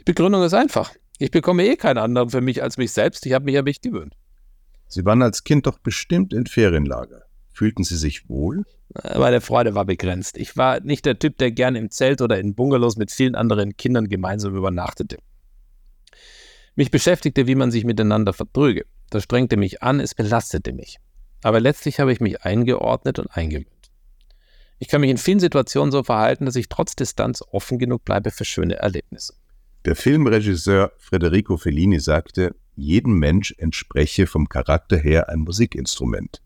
Die 0.00 0.04
Begründung 0.04 0.42
ist 0.42 0.54
einfach. 0.54 0.94
Ich 1.18 1.30
bekomme 1.30 1.66
eh 1.66 1.76
keinen 1.76 1.98
anderen 1.98 2.30
für 2.30 2.40
mich 2.40 2.62
als 2.62 2.78
mich 2.78 2.92
selbst. 2.92 3.26
Ich 3.26 3.34
habe 3.34 3.44
mich 3.44 3.58
an 3.58 3.64
mich 3.64 3.82
gewöhnt. 3.82 4.14
Sie 4.86 5.04
waren 5.04 5.20
als 5.20 5.44
Kind 5.44 5.66
doch 5.66 5.78
bestimmt 5.78 6.32
in 6.32 6.46
Ferienlager. 6.46 7.24
Fühlten 7.52 7.84
Sie 7.84 7.96
sich 7.96 8.26
wohl? 8.30 8.64
Meine 9.18 9.42
Freude 9.42 9.74
war 9.74 9.84
begrenzt. 9.84 10.38
Ich 10.38 10.56
war 10.56 10.80
nicht 10.80 11.04
der 11.04 11.18
Typ, 11.18 11.36
der 11.36 11.50
gerne 11.50 11.78
im 11.78 11.90
Zelt 11.90 12.22
oder 12.22 12.38
in 12.38 12.54
Bungalows 12.54 12.96
mit 12.96 13.10
vielen 13.10 13.34
anderen 13.34 13.76
Kindern 13.76 14.08
gemeinsam 14.08 14.56
übernachtete. 14.56 15.18
Mich 16.78 16.92
beschäftigte, 16.92 17.48
wie 17.48 17.56
man 17.56 17.72
sich 17.72 17.82
miteinander 17.82 18.32
vertrüge. 18.32 18.86
Das 19.10 19.24
strengte 19.24 19.56
mich 19.56 19.82
an, 19.82 19.98
es 19.98 20.14
belastete 20.14 20.72
mich. 20.72 20.98
Aber 21.42 21.58
letztlich 21.58 21.98
habe 21.98 22.12
ich 22.12 22.20
mich 22.20 22.44
eingeordnet 22.44 23.18
und 23.18 23.26
eingewöhnt. 23.36 23.90
Ich 24.78 24.86
kann 24.86 25.00
mich 25.00 25.10
in 25.10 25.18
vielen 25.18 25.40
Situationen 25.40 25.90
so 25.90 26.04
verhalten, 26.04 26.44
dass 26.46 26.54
ich 26.54 26.68
trotz 26.68 26.94
Distanz 26.94 27.42
offen 27.50 27.80
genug 27.80 28.04
bleibe 28.04 28.30
für 28.30 28.44
schöne 28.44 28.76
Erlebnisse. 28.76 29.34
Der 29.86 29.96
Filmregisseur 29.96 30.92
Federico 30.98 31.56
Fellini 31.56 31.98
sagte, 31.98 32.54
jedem 32.76 33.18
Mensch 33.18 33.52
entspreche 33.58 34.28
vom 34.28 34.48
Charakter 34.48 34.98
her 34.98 35.28
ein 35.30 35.40
Musikinstrument. 35.40 36.42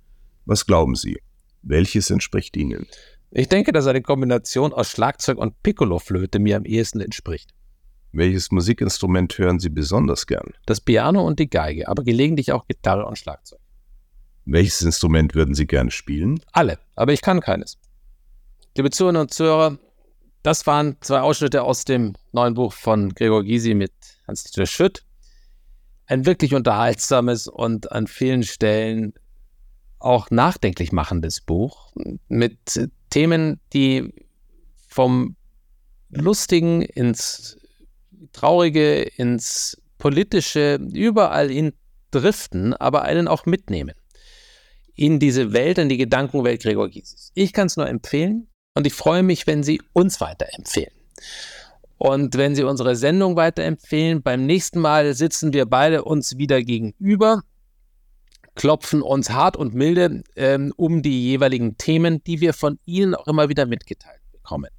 Was 0.47 0.65
glauben 0.65 0.95
Sie? 0.95 1.21
Welches 1.61 2.09
entspricht 2.09 2.57
Ihnen? 2.57 2.87
Ich 3.33 3.51
denke, 3.51 3.73
dass 3.73 3.87
eine 3.87 4.01
Kombination 4.01 4.73
aus 4.73 4.89
Schlagzeug 4.93 5.37
und 5.37 5.63
Piccoloflöte 5.63 6.39
mir 6.39 6.57
am 6.57 6.65
ehesten 6.65 7.03
entspricht. 7.03 7.51
Welches 8.13 8.51
Musikinstrument 8.51 9.37
hören 9.39 9.59
Sie 9.59 9.71
besonders 9.71 10.27
gern? 10.27 10.53
Das 10.67 10.83
Piano 10.83 11.27
und 11.27 11.39
die 11.39 11.49
Geige, 11.49 11.89
aber 11.89 12.05
gelegentlich 12.05 12.53
auch 12.53 12.67
Gitarre 12.67 13.07
und 13.07 13.19
Schlagzeug. 13.19 13.59
Welches 14.45 14.83
Instrument 14.83 15.35
würden 15.35 15.55
Sie 15.55 15.67
gerne 15.67 15.91
spielen? 15.91 16.41
Alle, 16.53 16.79
aber 16.95 17.15
ich 17.15 17.23
kann 17.23 17.41
keines. 17.41 17.79
Liebe 18.77 18.91
Zuhörerinnen 18.91 19.23
und 19.23 19.33
Zuhörer, 19.33 19.79
das 20.43 20.67
waren 20.67 20.97
zwei 21.01 21.21
Ausschnitte 21.21 21.63
aus 21.63 21.85
dem 21.85 22.15
neuen 22.33 22.53
Buch 22.53 22.75
von 22.75 23.15
Gregor 23.15 23.45
Gysi 23.45 23.73
mit 23.73 23.93
Hans-Dieter 24.27 24.67
Schütt. 24.67 25.05
Ein 26.07 26.27
wirklich 26.27 26.55
unterhaltsames 26.55 27.49
und 27.49 27.93
an 27.93 28.07
vielen 28.07 28.43
Stellen 28.43 29.15
auch 30.01 30.31
nachdenklich 30.31 30.93
machendes 30.93 31.41
Buch 31.41 31.95
mit 32.29 32.91
Themen, 33.09 33.61
die 33.73 34.13
vom 34.89 35.37
Lustigen 36.11 36.83
ins 36.83 37.57
Traurige, 38.33 39.03
ins 39.03 39.81
Politische, 39.99 40.79
überall 40.93 41.49
hin 41.49 41.73
driften, 42.11 42.75
aber 42.75 43.03
einen 43.03 43.29
auch 43.29 43.47
mitnehmen 43.47 43.95
in 44.95 45.19
diese 45.19 45.53
Welt, 45.53 45.79
in 45.79 45.89
die 45.89 45.97
Gedankenwelt 45.97 46.63
Gregor 46.63 46.89
Gysis. 46.89 47.33
Ich 47.35 47.53
kann 47.53 47.67
es 47.67 47.77
nur 47.77 47.89
empfehlen 47.89 48.49
und 48.75 48.87
ich 48.87 48.93
freue 48.93 49.23
mich, 49.23 49.47
wenn 49.47 49.63
Sie 49.63 49.81
uns 49.93 50.21
weiterempfehlen. 50.21 50.93
Und 51.99 52.37
wenn 52.37 52.55
Sie 52.55 52.65
unsere 52.65 52.97
Sendung 52.97 53.37
weiterempfehlen, 53.37 54.23
beim 54.23 54.45
nächsten 54.45 54.81
Mal 54.81 55.15
sitzen 55.15 55.53
wir 55.53 55.67
beide 55.67 56.05
uns 56.05 56.37
wieder 56.37 56.63
gegenüber, 56.63 57.43
klopfen 58.55 59.03
uns 59.03 59.31
hart 59.31 59.57
und 59.57 59.75
milde 59.75 60.23
ähm, 60.37 60.73
um 60.77 61.03
die 61.03 61.23
jeweiligen 61.23 61.79
Themen, 61.79 62.23
die 62.25 62.41
wir 62.41 62.53
von 62.53 62.79
Ihnen 62.85 63.15
auch 63.15 63.29
immer 63.29 63.49
wieder 63.49 63.67
mitgeteilt 63.67 64.21
bekommen. 64.33 64.71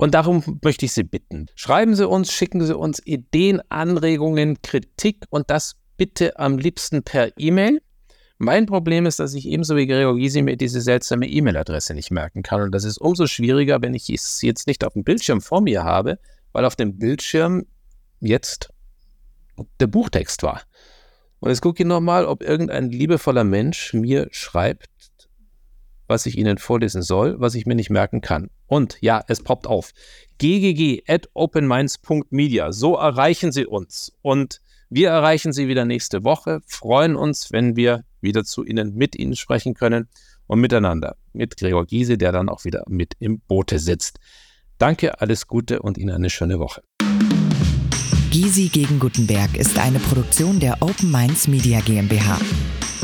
Und 0.00 0.14
darum 0.14 0.58
möchte 0.64 0.86
ich 0.86 0.92
Sie 0.92 1.04
bitten, 1.04 1.46
schreiben 1.54 1.94
Sie 1.94 2.08
uns, 2.08 2.32
schicken 2.32 2.64
Sie 2.64 2.76
uns 2.76 3.04
Ideen, 3.04 3.60
Anregungen, 3.68 4.62
Kritik 4.62 5.26
und 5.30 5.50
das 5.50 5.76
bitte 5.96 6.38
am 6.38 6.58
liebsten 6.58 7.02
per 7.02 7.32
E-Mail 7.38 7.80
mein 8.42 8.64
Problem 8.64 9.04
ist, 9.04 9.18
dass 9.18 9.34
ich 9.34 9.46
ebenso 9.46 9.76
wie 9.76 9.86
Gregor 9.86 10.16
Gysi 10.16 10.40
mir 10.40 10.56
diese 10.56 10.80
seltsame 10.80 11.28
E-Mail-Adresse 11.28 11.92
nicht 11.92 12.10
merken 12.10 12.42
kann. 12.42 12.62
Und 12.62 12.74
das 12.74 12.84
ist 12.84 12.96
umso 12.96 13.26
schwieriger, 13.26 13.82
wenn 13.82 13.92
ich 13.92 14.08
es 14.08 14.40
jetzt 14.40 14.66
nicht 14.66 14.82
auf 14.82 14.94
dem 14.94 15.04
Bildschirm 15.04 15.42
vor 15.42 15.60
mir 15.60 15.84
habe, 15.84 16.18
weil 16.52 16.64
auf 16.64 16.74
dem 16.74 16.96
Bildschirm 16.96 17.66
jetzt 18.18 18.70
der 19.78 19.88
Buchtext 19.88 20.42
war. 20.42 20.62
Und 21.40 21.50
jetzt 21.50 21.60
gucke 21.60 21.82
ich 21.82 21.86
nochmal, 21.86 22.24
ob 22.24 22.42
irgendein 22.42 22.88
liebevoller 22.88 23.44
Mensch 23.44 23.92
mir 23.92 24.28
schreibt, 24.30 24.88
was 26.10 26.26
ich 26.26 26.36
Ihnen 26.36 26.58
vorlesen 26.58 27.00
soll, 27.00 27.40
was 27.40 27.54
ich 27.54 27.64
mir 27.64 27.74
nicht 27.76 27.88
merken 27.88 28.20
kann. 28.20 28.50
Und 28.66 28.98
ja, 29.00 29.24
es 29.28 29.42
poppt 29.42 29.66
auf. 29.66 29.92
ggg 30.38 31.02
at 31.06 31.30
openminds.media. 31.32 32.72
So 32.72 32.96
erreichen 32.96 33.52
Sie 33.52 33.64
uns. 33.64 34.12
Und 34.20 34.60
wir 34.90 35.08
erreichen 35.10 35.52
Sie 35.52 35.68
wieder 35.68 35.84
nächste 35.84 36.24
Woche, 36.24 36.60
freuen 36.66 37.16
uns, 37.16 37.52
wenn 37.52 37.76
wir 37.76 38.04
wieder 38.20 38.44
zu 38.44 38.64
Ihnen, 38.64 38.94
mit 38.94 39.16
Ihnen 39.16 39.36
sprechen 39.36 39.74
können 39.74 40.08
und 40.46 40.60
miteinander 40.60 41.16
mit 41.32 41.56
Gregor 41.56 41.86
Giese, 41.86 42.18
der 42.18 42.32
dann 42.32 42.48
auch 42.48 42.64
wieder 42.64 42.82
mit 42.88 43.14
im 43.20 43.40
Boote 43.40 43.78
sitzt. 43.78 44.18
Danke, 44.78 45.20
alles 45.20 45.46
Gute 45.46 45.80
und 45.80 45.96
Ihnen 45.96 46.14
eine 46.14 46.28
schöne 46.28 46.58
Woche. 46.58 46.82
Gysi 48.32 48.68
gegen 48.68 48.98
Gutenberg 48.98 49.56
ist 49.56 49.78
eine 49.78 49.98
Produktion 49.98 50.60
der 50.60 50.82
Open 50.82 51.10
Minds 51.10 51.48
Media 51.48 51.80
GmbH. 51.80 52.38